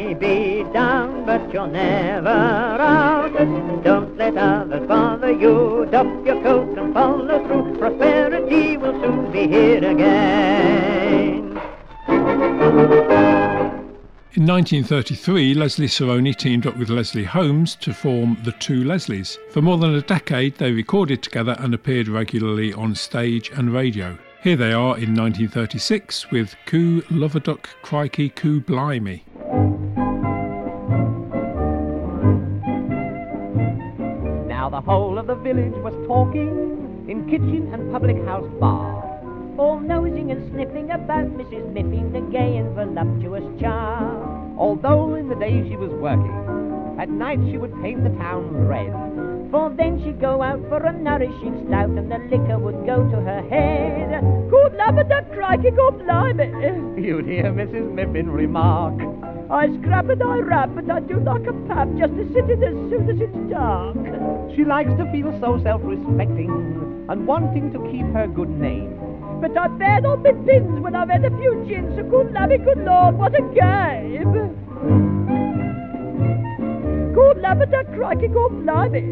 May 0.00 0.14
be 0.14 0.64
down, 0.72 1.26
but 1.26 1.52
you're 1.52 1.66
never 1.66 2.30
out. 2.30 3.34
Don't 3.84 4.16
let 4.16 4.34
others 4.34 4.88
bother 4.88 5.30
you. 5.30 5.86
Doff 5.92 6.26
your 6.26 6.42
coat 6.42 6.78
and 6.78 6.94
follow 6.94 7.46
through. 7.46 7.76
Prosperity 7.76 8.78
will 8.78 8.98
soon 9.02 9.30
be 9.30 9.46
here 9.46 9.84
again. 9.84 11.60
In 14.32 14.46
1933, 14.46 15.52
Leslie 15.52 15.86
Sarony 15.86 16.34
teamed 16.34 16.66
up 16.66 16.78
with 16.78 16.88
Leslie 16.88 17.24
Holmes 17.24 17.76
to 17.76 17.92
form 17.92 18.38
the 18.42 18.52
Two 18.52 18.84
Leslies. 18.84 19.36
For 19.50 19.60
more 19.60 19.76
than 19.76 19.94
a 19.94 20.00
decade, 20.00 20.56
they 20.56 20.72
recorded 20.72 21.22
together 21.22 21.56
and 21.58 21.74
appeared 21.74 22.08
regularly 22.08 22.72
on 22.72 22.94
stage 22.94 23.50
and 23.50 23.70
radio. 23.74 24.16
Here 24.42 24.56
they 24.56 24.72
are 24.72 24.96
in 24.96 25.14
1936 25.14 26.30
with 26.30 26.56
Coo 26.64 27.02
Loverduck 27.10 27.66
Crikey 27.82 28.30
Coo 28.30 28.62
Blimey. 28.62 29.24
Now 34.70 34.80
the 34.80 34.86
whole 34.86 35.18
of 35.18 35.26
the 35.26 35.34
village 35.34 35.74
was 35.82 35.94
talking 36.06 37.04
in 37.08 37.28
kitchen 37.28 37.70
and 37.74 37.90
public 37.90 38.16
house 38.24 38.48
bar. 38.60 39.02
All 39.58 39.80
nosing 39.80 40.30
and 40.30 40.48
sniffing 40.52 40.92
about 40.92 41.26
Mrs. 41.36 41.72
Miffin, 41.72 42.12
the 42.12 42.20
gay 42.30 42.56
and 42.56 42.72
voluptuous 42.76 43.42
charm. 43.60 44.56
Although 44.56 45.16
in 45.16 45.28
the 45.28 45.34
day 45.34 45.68
she 45.68 45.74
was 45.74 45.90
working, 45.90 46.69
at 47.00 47.08
night 47.08 47.40
she 47.50 47.56
would 47.56 47.72
paint 47.80 48.04
the 48.04 48.10
town 48.10 48.68
red. 48.68 48.92
For 49.50 49.72
then 49.74 50.02
she'd 50.04 50.20
go 50.20 50.42
out 50.42 50.60
for 50.68 50.84
a 50.84 50.92
nourishing 50.92 51.64
stout, 51.66 51.88
and 51.88 52.12
the 52.12 52.18
liquor 52.30 52.58
would 52.58 52.84
go 52.84 53.08
to 53.08 53.16
her 53.16 53.42
head. 53.48 54.20
Good 54.50 54.76
that 55.08 55.32
crikey, 55.32 55.70
good 55.70 55.98
blimey. 56.04 56.50
You'd 57.00 57.26
hear 57.26 57.44
Mrs. 57.44 57.90
Miffin 57.92 58.30
remark, 58.30 59.00
I 59.50 59.66
scrap 59.80 60.08
and 60.10 60.22
I 60.22 60.38
rap, 60.38 60.70
but 60.74 60.88
I 60.90 61.00
do 61.00 61.18
like 61.18 61.46
a 61.46 61.52
pap 61.66 61.88
just 61.98 62.14
to 62.14 62.24
sit 62.32 62.48
in 62.48 62.62
as 62.62 62.76
soon 62.90 63.10
as 63.10 63.20
it's 63.20 63.50
dark. 63.50 63.96
She 64.54 64.64
likes 64.64 64.90
to 64.90 65.10
feel 65.10 65.36
so 65.40 65.58
self-respecting 65.64 67.06
and 67.08 67.26
wanting 67.26 67.72
to 67.72 67.78
keep 67.90 68.06
her 68.12 68.28
good 68.28 68.50
name. 68.50 68.94
But 69.40 69.56
I 69.56 69.66
bared 69.66 70.04
all 70.04 70.18
my 70.18 70.32
pins 70.32 70.78
when 70.80 70.94
I've 70.94 71.08
had 71.08 71.24
a 71.24 71.30
few 71.30 71.64
gins, 71.66 71.96
so 71.96 72.04
good 72.04 72.32
lovey, 72.32 72.58
good 72.58 72.84
lord, 72.84 73.18
what 73.18 73.34
a 73.34 73.42
game! 73.42 75.19
Good 77.14 77.42
that 77.42 77.86
crikey, 77.94 78.28
good 78.28 78.64
blimey. 78.64 79.02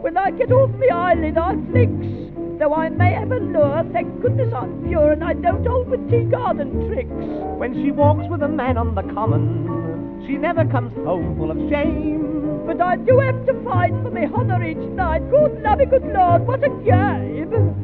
When 0.00 0.16
I 0.16 0.30
get 0.30 0.50
off 0.52 0.70
the 0.80 0.90
eyelid, 0.90 1.38
I 1.38 1.54
flicks. 1.70 2.24
Though 2.58 2.74
I 2.74 2.88
may 2.88 3.12
have 3.14 3.32
a 3.32 3.38
lure, 3.38 3.84
thank 3.92 4.22
goodness 4.22 4.52
I'm 4.54 4.86
pure 4.86 5.12
and 5.12 5.24
I 5.24 5.34
don't 5.34 5.66
hold 5.66 5.88
with 5.88 6.08
tea 6.10 6.24
garden 6.24 6.88
tricks. 6.88 7.10
When 7.10 7.74
she 7.74 7.90
walks 7.90 8.24
with 8.30 8.42
a 8.42 8.48
man 8.48 8.76
on 8.76 8.94
the 8.94 9.02
common, 9.14 10.24
she 10.26 10.34
never 10.34 10.64
comes 10.64 10.94
home 11.04 11.36
full 11.36 11.50
of 11.50 11.58
shame. 11.70 12.66
But 12.66 12.80
I 12.80 12.96
do 12.96 13.18
have 13.20 13.44
to 13.46 13.64
fight 13.64 13.92
for 14.02 14.10
me 14.10 14.26
honour 14.26 14.64
each 14.64 14.88
night. 14.94 15.28
Good 15.30 15.62
lovey, 15.62 15.86
good 15.86 16.04
lord, 16.04 16.46
what 16.46 16.62
a 16.64 16.70
game! 16.84 17.74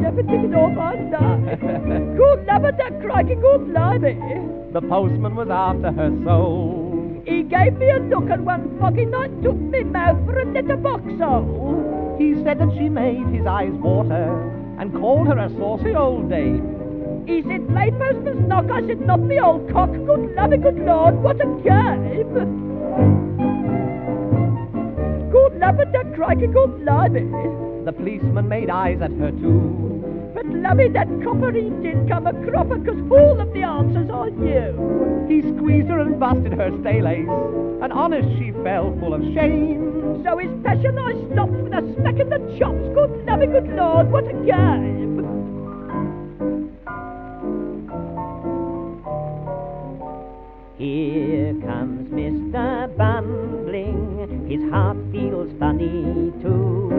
Never 0.00 0.22
take 0.22 0.44
it 0.44 0.54
off 0.54 0.76
night. 0.76 1.60
Good 2.16 2.46
love 2.46 2.62
that 2.62 3.00
crikey, 3.02 3.34
good 3.34 3.72
blimey. 3.72 4.14
The 4.72 4.80
postman 4.80 5.36
was 5.36 5.48
after 5.50 5.92
her 5.92 6.10
soul. 6.24 6.83
He 7.26 7.42
gave 7.42 7.74
me 7.78 7.90
a 7.90 7.98
look 7.98 8.28
and 8.30 8.44
one 8.44 8.78
foggy 8.78 9.06
night 9.06 9.42
took 9.42 9.56
me 9.56 9.82
mouth 9.82 10.24
for 10.26 10.38
a 10.38 10.44
letterbox 10.44 11.02
hole. 11.18 12.16
He 12.18 12.34
said 12.44 12.58
that 12.58 12.70
she 12.76 12.88
made 12.88 13.26
his 13.28 13.46
eyes 13.46 13.72
water 13.72 14.76
and 14.78 14.92
called 14.92 15.28
her 15.28 15.38
a 15.38 15.48
saucy 15.56 15.94
old 15.94 16.28
dame. 16.28 17.24
He 17.26 17.42
said, 17.42 17.66
play 17.68 17.90
postman's 17.90 18.46
knock. 18.46 18.70
I 18.70 18.86
said, 18.86 19.00
not 19.00 19.26
the 19.26 19.38
old 19.38 19.72
cock. 19.72 19.90
Good 19.90 20.34
lovey, 20.34 20.58
good 20.58 20.78
lord, 20.78 21.16
what 21.22 21.40
a 21.40 21.46
game! 21.64 22.74
Good 25.32 25.60
that 25.60 26.14
crikey, 26.14 26.46
good 26.46 26.84
blimey. 26.84 27.24
The 27.84 27.92
policeman 27.92 28.48
made 28.48 28.68
eyes 28.68 29.00
at 29.00 29.10
her 29.12 29.30
too. 29.30 29.93
Lovey, 30.46 30.88
that 30.88 31.08
copper 31.22 31.52
he 31.52 31.70
did 31.82 32.08
come 32.08 32.26
a 32.26 32.32
cropper, 32.32 32.78
'cause 32.78 33.00
all 33.10 33.40
of 33.40 33.52
the 33.52 33.62
answers 33.62 34.10
are 34.10 34.28
you. 34.28 35.24
He 35.28 35.42
squeezed 35.56 35.88
her 35.88 35.98
and 36.00 36.18
busted 36.18 36.52
her 36.52 36.70
stay 36.80 37.00
lace, 37.00 37.28
and 37.80 37.92
honest 37.92 38.28
she 38.38 38.52
fell 38.62 38.92
full 39.00 39.14
of 39.14 39.22
shame. 39.34 40.22
So 40.24 40.38
his 40.38 40.50
passion 40.62 40.98
I 40.98 41.14
stopped 41.32 41.52
with 41.52 41.72
a 41.72 41.82
smack 41.94 42.18
in 42.18 42.28
the 42.28 42.38
chops. 42.58 42.88
Good 42.94 43.26
lovey, 43.26 43.46
good 43.46 43.68
lord, 43.74 44.10
what 44.10 44.26
a 44.26 44.32
game! 44.44 45.02
Here 50.76 51.54
comes 51.66 52.08
Mr. 52.10 52.94
Bumbling, 52.96 54.46
his 54.48 54.62
heart 54.70 54.96
feels 55.12 55.50
funny 55.58 56.32
too. 56.42 56.93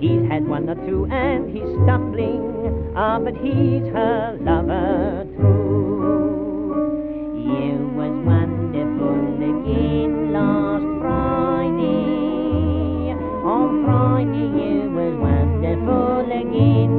He's 0.00 0.22
had 0.30 0.46
one 0.46 0.70
or 0.70 0.76
two 0.86 1.08
and 1.10 1.50
he's 1.50 1.66
stumbling, 1.82 2.94
ah, 2.94 3.18
but 3.18 3.34
he's 3.34 3.82
her 3.90 4.38
lover 4.40 5.26
true. 5.34 6.94
You 7.34 7.90
was 7.98 8.14
wonderful 8.22 9.42
again 9.42 10.32
last 10.32 10.86
Friday. 11.02 11.98
On 13.42 13.82
Friday 13.82 14.46
you 14.54 14.86
was 14.94 15.14
wonderful 15.18 16.30
again. 16.30 16.94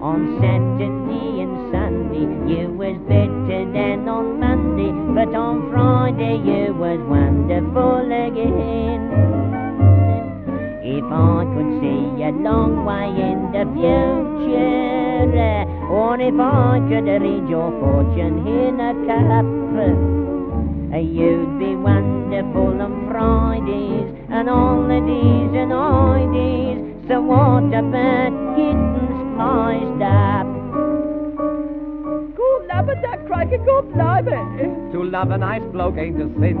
On 0.00 0.38
Saturday 0.38 1.42
and 1.42 1.74
Sunday 1.74 2.30
you 2.54 2.70
was 2.70 2.94
better 3.10 3.66
than 3.72 4.06
on 4.06 4.38
Monday, 4.38 4.94
but 5.12 5.34
on 5.34 5.70
Friday 5.72 6.38
you 6.38 6.72
was 6.72 7.00
wonderful 7.02 8.06
again. 8.06 9.09
A 12.30 12.32
long 12.32 12.84
way 12.84 13.10
in 13.10 13.50
the 13.50 13.66
future, 13.74 15.26
or 15.90 16.14
if 16.20 16.38
I 16.38 16.78
could 16.86 17.10
read 17.10 17.48
your 17.48 17.70
fortune 17.82 18.46
in 18.46 18.78
a 18.78 18.94
cup, 19.10 19.46
you'd 21.02 21.58
be 21.58 21.74
wonderful 21.74 22.80
on 22.80 23.08
Fridays 23.10 24.06
and 24.30 24.48
holidays 24.48 25.50
and 25.58 25.72
holidays. 25.72 26.78
So 27.08 27.20
what 27.20 27.74
about 27.74 28.30
getting 28.54 28.94
spliced 29.34 30.02
up? 30.06 30.46
Good 32.36 32.62
love 32.70 32.86
that 32.86 33.26
crikey, 33.26 33.58
good 33.58 33.92
blimey. 33.92 34.38
Eh? 34.62 34.92
To 34.92 35.02
love 35.02 35.30
a 35.32 35.38
nice 35.38 35.62
bloke 35.72 35.98
ain't 35.98 36.22
a 36.22 36.28
sin. 36.38 36.58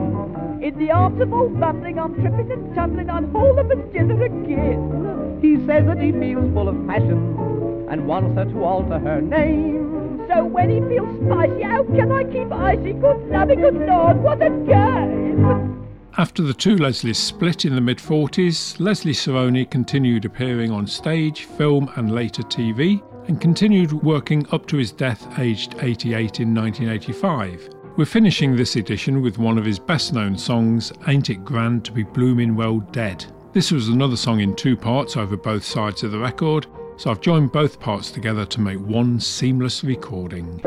In 0.62 0.78
the 0.78 0.90
arms 0.90 1.20
of 1.22 1.32
old 1.32 1.60
bumbling, 1.60 1.98
I'm 2.00 2.14
tripping 2.14 2.50
and 2.50 2.74
tumbling, 2.74 3.08
I'm 3.08 3.30
whole 3.30 3.56
of 3.56 3.70
a 3.70 3.76
dither 3.76 4.24
again. 4.24 5.09
He 5.42 5.56
says 5.66 5.86
that 5.86 5.98
he 5.98 6.12
feels 6.12 6.52
full 6.52 6.68
of 6.68 6.86
passion 6.86 7.86
and 7.88 8.06
wants 8.06 8.36
her 8.36 8.44
to 8.44 8.64
alter 8.64 8.98
her 8.98 9.20
name. 9.20 10.26
So 10.28 10.44
when 10.44 10.70
he 10.70 10.80
feels 10.80 11.08
spicy, 11.24 11.62
how 11.62 11.82
can 11.84 12.12
I 12.12 12.24
keep 12.24 12.52
icy? 12.52 12.92
Good 12.92 13.28
loving, 13.30 13.60
good 13.60 13.74
Lord, 13.74 14.18
what 14.18 14.42
a 14.42 14.50
game! 14.50 15.88
After 16.18 16.42
the 16.42 16.52
two 16.52 16.76
Leslies 16.76 17.16
split 17.16 17.64
in 17.64 17.74
the 17.74 17.80
mid 17.80 17.98
40s, 17.98 18.78
Leslie 18.78 19.12
Sarony 19.12 19.68
continued 19.68 20.24
appearing 20.24 20.70
on 20.70 20.86
stage, 20.86 21.44
film, 21.44 21.90
and 21.96 22.12
later 22.14 22.42
TV, 22.42 23.02
and 23.28 23.40
continued 23.40 23.92
working 23.92 24.46
up 24.52 24.66
to 24.66 24.76
his 24.76 24.92
death 24.92 25.38
aged 25.38 25.76
88 25.80 26.40
in 26.40 26.54
1985. 26.54 27.70
We're 27.96 28.04
finishing 28.04 28.54
this 28.54 28.76
edition 28.76 29.22
with 29.22 29.38
one 29.38 29.56
of 29.56 29.64
his 29.64 29.78
best 29.78 30.12
known 30.12 30.36
songs, 30.36 30.92
Ain't 31.08 31.30
It 31.30 31.44
Grand 31.44 31.84
to 31.86 31.92
Be 31.92 32.02
Bloomin' 32.02 32.54
Well 32.56 32.80
Dead. 32.92 33.24
This 33.52 33.72
was 33.72 33.88
another 33.88 34.16
song 34.16 34.38
in 34.38 34.54
two 34.54 34.76
parts 34.76 35.16
over 35.16 35.36
both 35.36 35.64
sides 35.64 36.04
of 36.04 36.12
the 36.12 36.20
record, 36.20 36.68
so 36.96 37.10
I've 37.10 37.20
joined 37.20 37.50
both 37.50 37.80
parts 37.80 38.12
together 38.12 38.46
to 38.46 38.60
make 38.60 38.78
one 38.78 39.18
seamless 39.18 39.82
recording. 39.82 40.62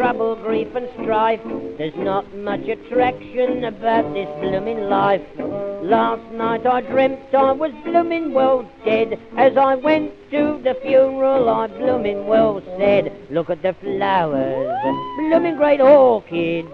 Trouble, 0.00 0.34
grief 0.34 0.74
and 0.74 0.88
strife. 1.02 1.42
There's 1.76 1.94
not 1.94 2.34
much 2.34 2.66
attraction 2.66 3.64
about 3.64 4.14
this 4.14 4.28
blooming 4.40 4.88
life. 4.88 5.20
Last 5.36 6.24
night 6.32 6.64
I 6.64 6.80
dreamt 6.80 7.34
I 7.34 7.52
was 7.52 7.70
blooming 7.84 8.32
well 8.32 8.66
dead. 8.82 9.20
As 9.36 9.58
I 9.58 9.74
went 9.74 10.14
to 10.30 10.58
the 10.64 10.74
funeral 10.80 11.50
I 11.50 11.66
blooming 11.66 12.26
well 12.26 12.62
said, 12.78 13.12
Look 13.28 13.50
at 13.50 13.60
the 13.60 13.74
flowers, 13.74 14.72
blooming 15.18 15.56
great 15.56 15.82
orchids. 15.82 16.72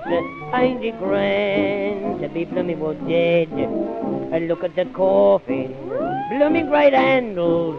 Ain't 0.54 0.84
it 0.84 0.96
grand 1.00 2.20
to 2.22 2.28
be 2.28 2.44
bloomin' 2.44 2.78
well 2.78 2.94
dead? 3.08 3.48
And 3.50 4.46
look 4.46 4.62
at 4.62 4.76
the 4.76 4.84
coffin, 4.94 5.74
blooming 6.30 6.68
great 6.68 6.92
handles. 6.92 7.74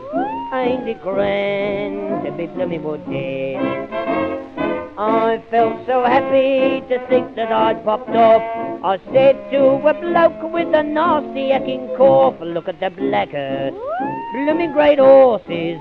Ain't 0.54 0.90
it 0.90 1.02
grand 1.02 2.26
to 2.26 2.34
be 2.34 2.48
bloomin' 2.48 2.84
well 2.84 2.98
dead? 2.98 4.67
I 5.00 5.44
felt 5.52 5.86
so 5.86 6.04
happy 6.04 6.82
to 6.90 7.08
think 7.08 7.36
that 7.36 7.52
I'd 7.52 7.86
popped 7.86 8.10
off. 8.10 8.42
I 8.84 8.98
said 9.14 9.36
to 9.52 9.64
a 9.88 9.94
bloke 9.94 10.52
with 10.52 10.74
a 10.74 10.82
nasty 10.82 11.52
aching 11.52 11.88
cough, 11.96 12.40
look 12.42 12.68
at 12.68 12.80
the 12.80 12.90
blackers, 12.90 13.74
blooming 14.34 14.72
great 14.74 14.98
horses. 14.98 15.78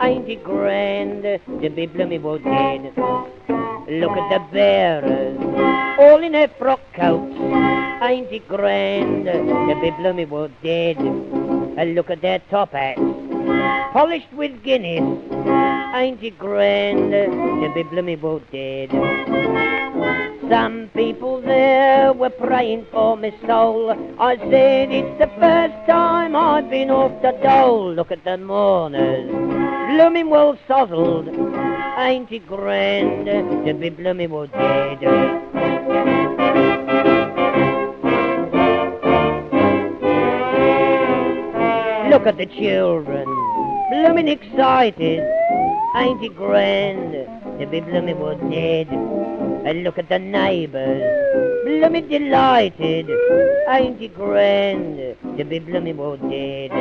Ain't 0.00 0.28
it 0.28 0.44
grand 0.44 1.24
to 1.24 1.70
be 1.70 1.86
blooming 1.86 2.22
well 2.22 2.38
dead? 2.38 2.92
Look 3.88 4.16
at 4.16 4.28
the 4.30 4.46
bearers, 4.52 5.36
all 5.98 6.22
in 6.22 6.30
their 6.30 6.46
frock 6.46 6.80
coats. 6.94 7.34
Ain't 8.02 8.30
it 8.30 8.46
grand 8.46 9.24
to 9.24 9.78
be 9.82 9.90
blooming 9.90 10.30
well 10.30 10.50
dead? 10.62 10.96
And 10.98 11.96
look 11.96 12.08
at 12.08 12.22
their 12.22 12.38
top 12.50 12.70
hats, 12.70 13.00
polished 13.92 14.32
with 14.32 14.62
Guinness. 14.62 15.63
Ain't 15.94 16.20
it 16.24 16.36
grand 16.40 17.12
to 17.12 17.72
be 17.72 17.84
blooming 17.84 18.20
well 18.20 18.42
dead? 18.50 18.90
Some 20.50 20.90
people 20.92 21.40
there 21.40 22.12
were 22.12 22.30
praying 22.30 22.86
for 22.90 23.16
my 23.16 23.32
soul. 23.46 23.92
I 24.18 24.36
said 24.36 24.90
it's 24.90 25.18
the 25.20 25.28
first 25.38 25.86
time 25.88 26.34
I've 26.34 26.68
been 26.68 26.90
off 26.90 27.22
the 27.22 27.30
dole. 27.44 27.92
Look 27.94 28.10
at 28.10 28.24
the 28.24 28.36
mourners, 28.36 29.30
blooming 29.30 30.30
well 30.30 30.58
sozzled. 30.66 31.28
Ain't 31.96 32.32
it 32.32 32.44
grand 32.48 33.26
to 33.64 33.74
be 33.74 33.90
blooming 33.90 34.30
well 34.30 34.48
dead? 34.48 35.00
Look 42.10 42.26
at 42.26 42.36
the 42.36 42.46
children, 42.46 43.24
bloomin' 43.92 44.26
excited. 44.26 45.22
Ain't 45.96 46.24
it 46.24 46.34
grand 46.34 47.12
to 47.60 47.66
be 47.66 47.78
bloomin' 47.78 48.18
well 48.18 48.36
dead? 48.50 48.88
And 48.88 49.84
look 49.84 49.96
at 49.96 50.08
the 50.08 50.18
neighbours, 50.18 51.02
bloomin' 51.64 52.08
delighted. 52.08 53.08
Ain't 53.68 54.02
it 54.02 54.12
grand 54.12 55.16
to 55.38 55.44
be 55.44 55.60
bloomin' 55.60 55.96
well 55.96 56.16
dead? 56.16 56.72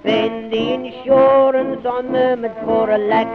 Spend 0.00 0.52
the 0.52 0.74
insurance 0.74 1.86
I 1.86 2.02
murmured 2.02 2.56
for 2.64 2.90
a 2.90 2.98
lack. 2.98 3.28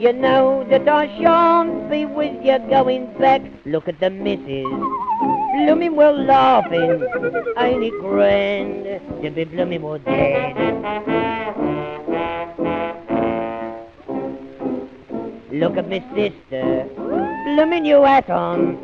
You 0.00 0.12
know 0.12 0.64
that 0.70 0.88
I 0.88 1.08
shan't 1.20 1.90
be 1.90 2.04
with 2.04 2.44
you 2.44 2.58
going 2.70 3.12
back. 3.18 3.42
Look 3.66 3.88
at 3.88 3.98
the 3.98 4.10
missus, 4.10 4.70
bloomin' 5.66 5.96
well 5.96 6.16
laughing. 6.16 7.02
Ain't 7.58 7.82
it 7.82 8.00
grand 8.00 8.84
to 9.20 9.30
be 9.32 9.44
bloomin' 9.44 9.82
well 9.82 9.98
dead? 9.98 11.79
Look 15.52 15.76
at 15.76 15.88
me 15.88 15.98
sister, 16.14 16.88
bloomin' 16.94 17.82
new 17.82 18.02
hat 18.02 18.30
on. 18.30 18.78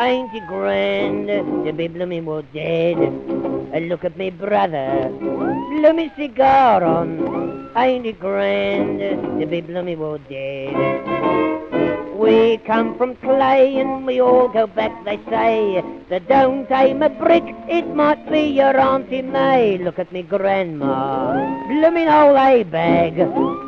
Ain't 0.00 0.34
it 0.34 0.46
grand 0.48 1.28
to 1.64 1.72
be 1.72 1.86
bloomin' 1.86 2.24
well 2.24 2.42
dead? 2.52 2.96
And 2.98 3.88
look 3.88 4.04
at 4.04 4.16
me 4.16 4.30
brother, 4.30 5.08
bloomin' 5.20 6.10
cigar 6.16 6.82
on. 6.82 7.70
Ain't 7.76 8.06
it 8.06 8.18
grand 8.18 8.98
to 9.40 9.46
be 9.46 9.60
bloomin' 9.60 10.00
well 10.00 10.18
dead? 10.28 11.51
We 12.22 12.58
come 12.58 12.96
from 12.96 13.16
clay 13.16 13.78
and 13.78 14.06
we 14.06 14.20
all 14.20 14.46
go 14.46 14.68
back, 14.68 14.92
they 15.04 15.18
say. 15.28 15.82
So 16.08 16.20
don't 16.20 16.70
aim 16.70 17.02
a 17.02 17.10
brick, 17.10 17.42
it 17.68 17.88
might 17.96 18.30
be 18.30 18.42
your 18.42 18.78
Auntie 18.78 19.22
May. 19.22 19.76
Look 19.78 19.98
at 19.98 20.12
me 20.12 20.22
grandma, 20.22 21.32
bloomin' 21.66 22.06
old 22.08 22.36
hay 22.36 22.62
bag. 22.62 23.18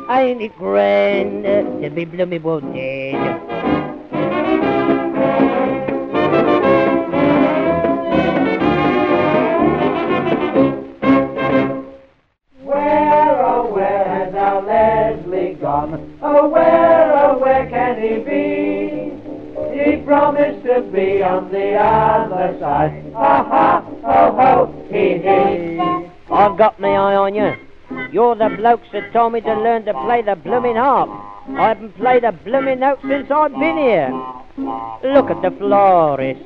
Ain't 0.09 0.41
it 0.41 0.57
grand 0.57 1.43
to 1.83 1.89
be 1.89 2.05
bloomin' 2.05 2.43
well 2.43 2.61
dead? 2.61 3.74
Side. 22.59 23.13
Ha 23.13 23.43
ha, 23.43 23.81
ho 24.03 24.35
ho, 24.39 24.87
he 24.91 25.17
he. 25.19 25.79
I've 26.31 26.57
got 26.57 26.79
my 26.79 26.89
eye 26.89 27.15
on 27.15 27.35
you. 27.35 27.53
You're 28.11 28.35
the 28.35 28.49
blokes 28.57 28.87
that 28.93 29.13
told 29.13 29.33
me 29.33 29.41
to 29.41 29.53
learn 29.53 29.85
to 29.85 29.93
play 29.93 30.21
the 30.21 30.35
bloomin' 30.35 30.75
harp. 30.75 31.09
I 31.49 31.67
haven't 31.69 31.95
played 31.97 32.23
a 32.23 32.31
bloomin' 32.31 32.79
note 32.79 32.99
since 33.01 33.29
I've 33.29 33.51
been 33.51 33.77
here. 33.77 34.09
Look 34.57 35.29
at 35.29 35.41
the 35.41 35.53
florists, 35.57 36.43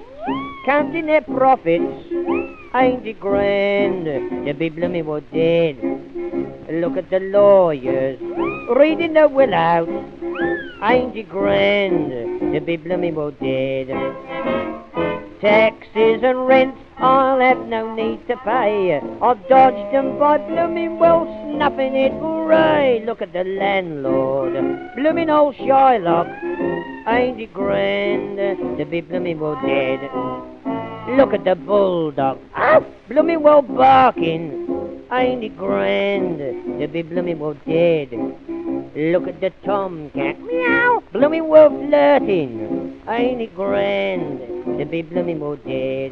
counting 0.66 1.06
their 1.06 1.22
profits. 1.22 1.84
Ain't 2.76 3.06
it 3.06 3.20
grand 3.20 4.06
to 4.46 4.54
be 4.54 4.70
bloomin' 4.70 5.06
well 5.06 5.22
dead? 5.34 5.78
Look 6.70 6.98
at 6.98 7.10
the 7.10 7.20
lawyers, 7.20 8.20
reading 8.76 9.14
the 9.14 9.28
will 9.28 9.54
out. 9.54 9.90
Ain't 10.84 11.16
it 11.16 11.30
grand 11.30 12.54
to 12.54 12.62
be 12.62 12.78
bloomin' 12.78 13.16
well 13.16 13.32
dead? 13.32 13.88
Taxes 15.42 16.22
and 16.24 16.48
rent 16.48 16.76
I'll 17.02 17.40
have 17.40 17.66
no 17.68 17.96
need 17.96 18.28
to 18.28 18.36
pay. 18.44 19.00
I've 19.22 19.48
dodged 19.48 19.96
'em 19.96 20.20
by 20.20 20.38
bloomin' 20.38 21.00
well 21.00 21.24
snuffing 21.46 21.96
it. 21.96 22.12
Hooray! 22.12 23.04
Look 23.06 23.22
at 23.22 23.32
the 23.32 23.46
landlord, 23.46 24.54
bloomin' 24.98 25.30
old 25.30 25.56
Shylock. 25.56 26.28
Ain't 27.08 27.40
it 27.40 27.54
grand 27.54 28.38
to 28.78 28.84
be 28.84 29.00
bloomin' 29.00 29.40
well 29.40 29.58
dead? 29.66 30.02
Look 31.16 31.34
at 31.34 31.46
the 31.46 31.56
bulldog, 31.56 32.38
ah, 32.54 32.82
bloomin' 33.08 33.42
well 33.44 33.62
barking. 33.62 34.68
Ain't 35.10 35.42
it 35.42 35.58
grand 35.58 36.40
to 36.82 36.88
be 36.88 37.02
bloomin' 37.02 37.40
well 37.40 37.56
dead? 37.66 38.10
Look 38.94 39.26
at 39.30 39.40
the 39.40 39.52
tomcat, 39.64 40.38
meow, 40.42 41.02
bloomin' 41.14 41.48
well 41.48 41.70
flirting. 41.70 43.02
Ain't 43.08 43.42
it 43.42 43.56
grand 43.56 44.49
to 44.78 44.86
be 44.86 45.02
bloomin' 45.02 45.40
well 45.40 45.56
dead? 45.56 46.12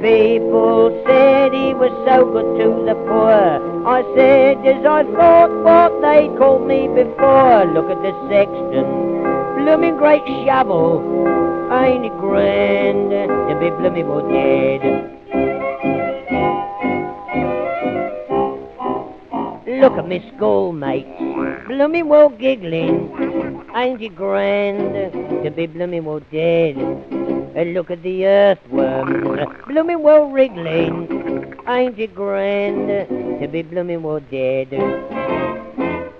People 0.00 1.02
said 1.06 1.52
he 1.52 1.72
was 1.74 1.92
so 2.06 2.24
good 2.30 2.58
to 2.60 2.84
the 2.84 2.94
poor. 3.08 3.86
I 3.86 4.02
said 4.14 4.66
as 4.66 4.84
I 4.84 5.02
thought 5.16 5.50
what 5.64 6.02
they 6.02 6.28
called 6.36 6.66
me 6.66 6.88
before. 6.88 7.64
Look 7.72 7.90
at 7.90 8.02
the 8.02 8.12
sexton, 8.28 8.84
blooming 9.56 9.96
great 9.96 10.22
shovel. 10.46 11.00
Ain't 11.72 12.04
it 12.04 12.16
grand 12.20 13.10
to 13.10 13.58
be 13.58 13.70
bloomin' 13.70 14.08
well 14.08 14.28
dead? 14.28 15.10
Look 19.80 19.98
at 19.98 20.06
me 20.08 20.32
schoolmates, 20.36 21.08
blooming 21.66 22.08
well 22.08 22.28
giggling. 22.28 23.10
Ain't 23.74 24.00
it 24.00 24.14
grand 24.14 24.94
to 25.44 25.50
be 25.50 25.66
blooming 25.66 26.06
well 26.06 26.20
dead? 26.32 26.76
And 27.54 27.74
look 27.74 27.90
at 27.90 28.02
the 28.02 28.26
earthworm, 28.26 29.62
blooming 29.68 30.02
well 30.02 30.30
wriggling. 30.30 31.54
Ain't 31.68 31.98
it 31.98 32.14
grand 32.14 32.88
to 33.40 33.48
be 33.48 33.62
blooming 33.62 34.02
well 34.02 34.20
dead? 34.20 34.72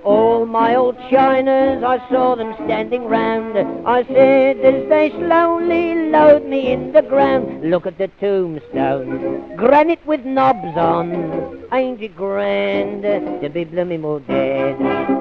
All 0.04 0.44
my 0.44 0.74
old 0.74 0.98
chinas, 1.08 1.82
I 1.82 2.06
saw 2.10 2.34
them 2.34 2.54
standing 2.64 3.06
round. 3.06 3.56
I 3.88 4.04
said 4.04 4.58
as 4.58 4.88
they 4.90 5.08
slowly 5.10 6.10
load 6.10 6.44
me 6.44 6.70
in 6.70 6.92
the 6.92 7.00
ground, 7.00 7.70
look 7.70 7.86
at 7.86 7.96
the 7.96 8.08
tombstone, 8.20 9.56
granite 9.56 10.04
with 10.06 10.26
knobs 10.26 10.76
on. 10.76 11.64
Ain't 11.72 12.02
it 12.02 12.14
grand 12.14 13.02
to 13.42 13.48
be 13.48 13.64
blooming 13.64 14.02
more 14.02 14.20
dead? 14.20 15.13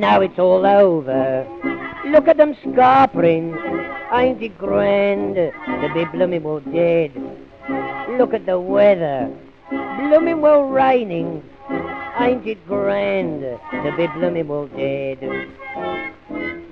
Now 0.00 0.22
it's 0.22 0.38
all 0.38 0.64
over. 0.64 1.46
Look 2.06 2.26
at 2.26 2.38
them 2.38 2.56
scar 2.72 3.06
prints. 3.06 3.58
Ain't 4.14 4.42
it 4.42 4.56
grand 4.56 5.34
to 5.34 5.90
be 5.92 6.06
blooming 6.06 6.42
well 6.42 6.60
dead? 6.60 7.12
Look 8.18 8.32
at 8.32 8.46
the 8.46 8.58
weather 8.58 9.30
blooming 9.70 10.40
well 10.40 10.62
raining. 10.62 11.44
Ain't 12.18 12.46
it 12.46 12.66
grand 12.66 13.42
to 13.42 13.94
be 13.98 14.06
blooming 14.06 14.48
well 14.48 14.68
dead? 14.68 15.18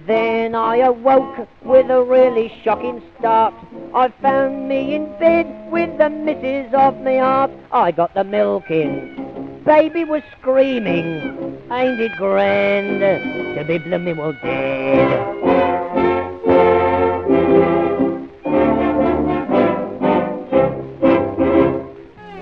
Then 0.07 0.55
I 0.55 0.79
awoke 0.79 1.47
with 1.63 1.91
a 1.91 2.03
really 2.03 2.51
shocking 2.65 3.03
start. 3.19 3.53
I 3.95 4.09
found 4.23 4.71
me 4.71 4.95
in 4.95 5.05
bed 5.19 5.71
with 5.71 5.99
the 5.99 6.09
missus 6.09 6.73
of 6.73 6.97
me 7.03 7.19
heart. 7.19 7.51
I 7.73 7.93
got 7.93 8.15
the 8.15 8.25
milk 8.25 8.71
in. 8.71 9.63
Baby 9.67 10.05
was 10.05 10.23
screaming. 10.41 11.48
Ain't 11.71 12.01
it 12.01 12.17
grand 12.17 13.01
to 13.01 13.65
be 13.65 13.77
blooming 13.77 14.17
well 14.17 14.33
dead? 14.33 15.39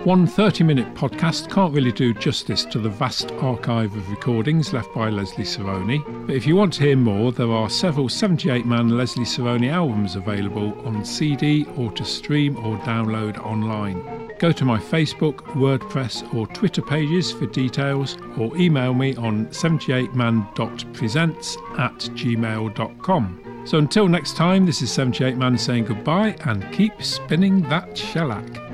One 0.04 0.28
30 0.28 0.62
minute 0.62 0.94
podcast 0.94 1.50
can't 1.50 1.74
really 1.74 1.90
do 1.90 2.14
justice 2.14 2.64
to 2.66 2.78
the 2.78 2.88
vast 2.88 3.32
archive 3.32 3.96
of 3.96 4.08
recordings 4.08 4.72
left 4.72 4.94
by 4.94 5.10
Leslie 5.10 5.42
Sarony, 5.42 6.04
but 6.28 6.36
if 6.36 6.46
you 6.46 6.54
want 6.54 6.74
to 6.74 6.84
hear 6.84 6.96
more, 6.96 7.32
there 7.32 7.50
are 7.50 7.68
several 7.68 8.08
78 8.08 8.64
man 8.64 8.96
Leslie 8.96 9.24
Sarony 9.24 9.72
albums 9.72 10.14
available 10.14 10.72
on 10.86 11.04
CD 11.04 11.66
or 11.76 11.90
to 11.90 12.04
stream 12.04 12.56
or 12.58 12.78
download 12.78 13.44
online. 13.44 14.25
Go 14.38 14.52
to 14.52 14.64
my 14.64 14.78
Facebook, 14.78 15.38
WordPress, 15.54 16.34
or 16.34 16.46
Twitter 16.48 16.82
pages 16.82 17.32
for 17.32 17.46
details, 17.46 18.18
or 18.36 18.54
email 18.56 18.92
me 18.92 19.16
on 19.16 19.46
78man.presents 19.46 21.56
at 21.78 21.94
gmail.com. 21.94 23.62
So 23.64 23.78
until 23.78 24.08
next 24.08 24.36
time, 24.36 24.66
this 24.66 24.82
is 24.82 24.90
78man 24.90 25.58
saying 25.58 25.86
goodbye 25.86 26.36
and 26.44 26.70
keep 26.72 27.02
spinning 27.02 27.62
that 27.62 27.96
shellac. 27.96 28.65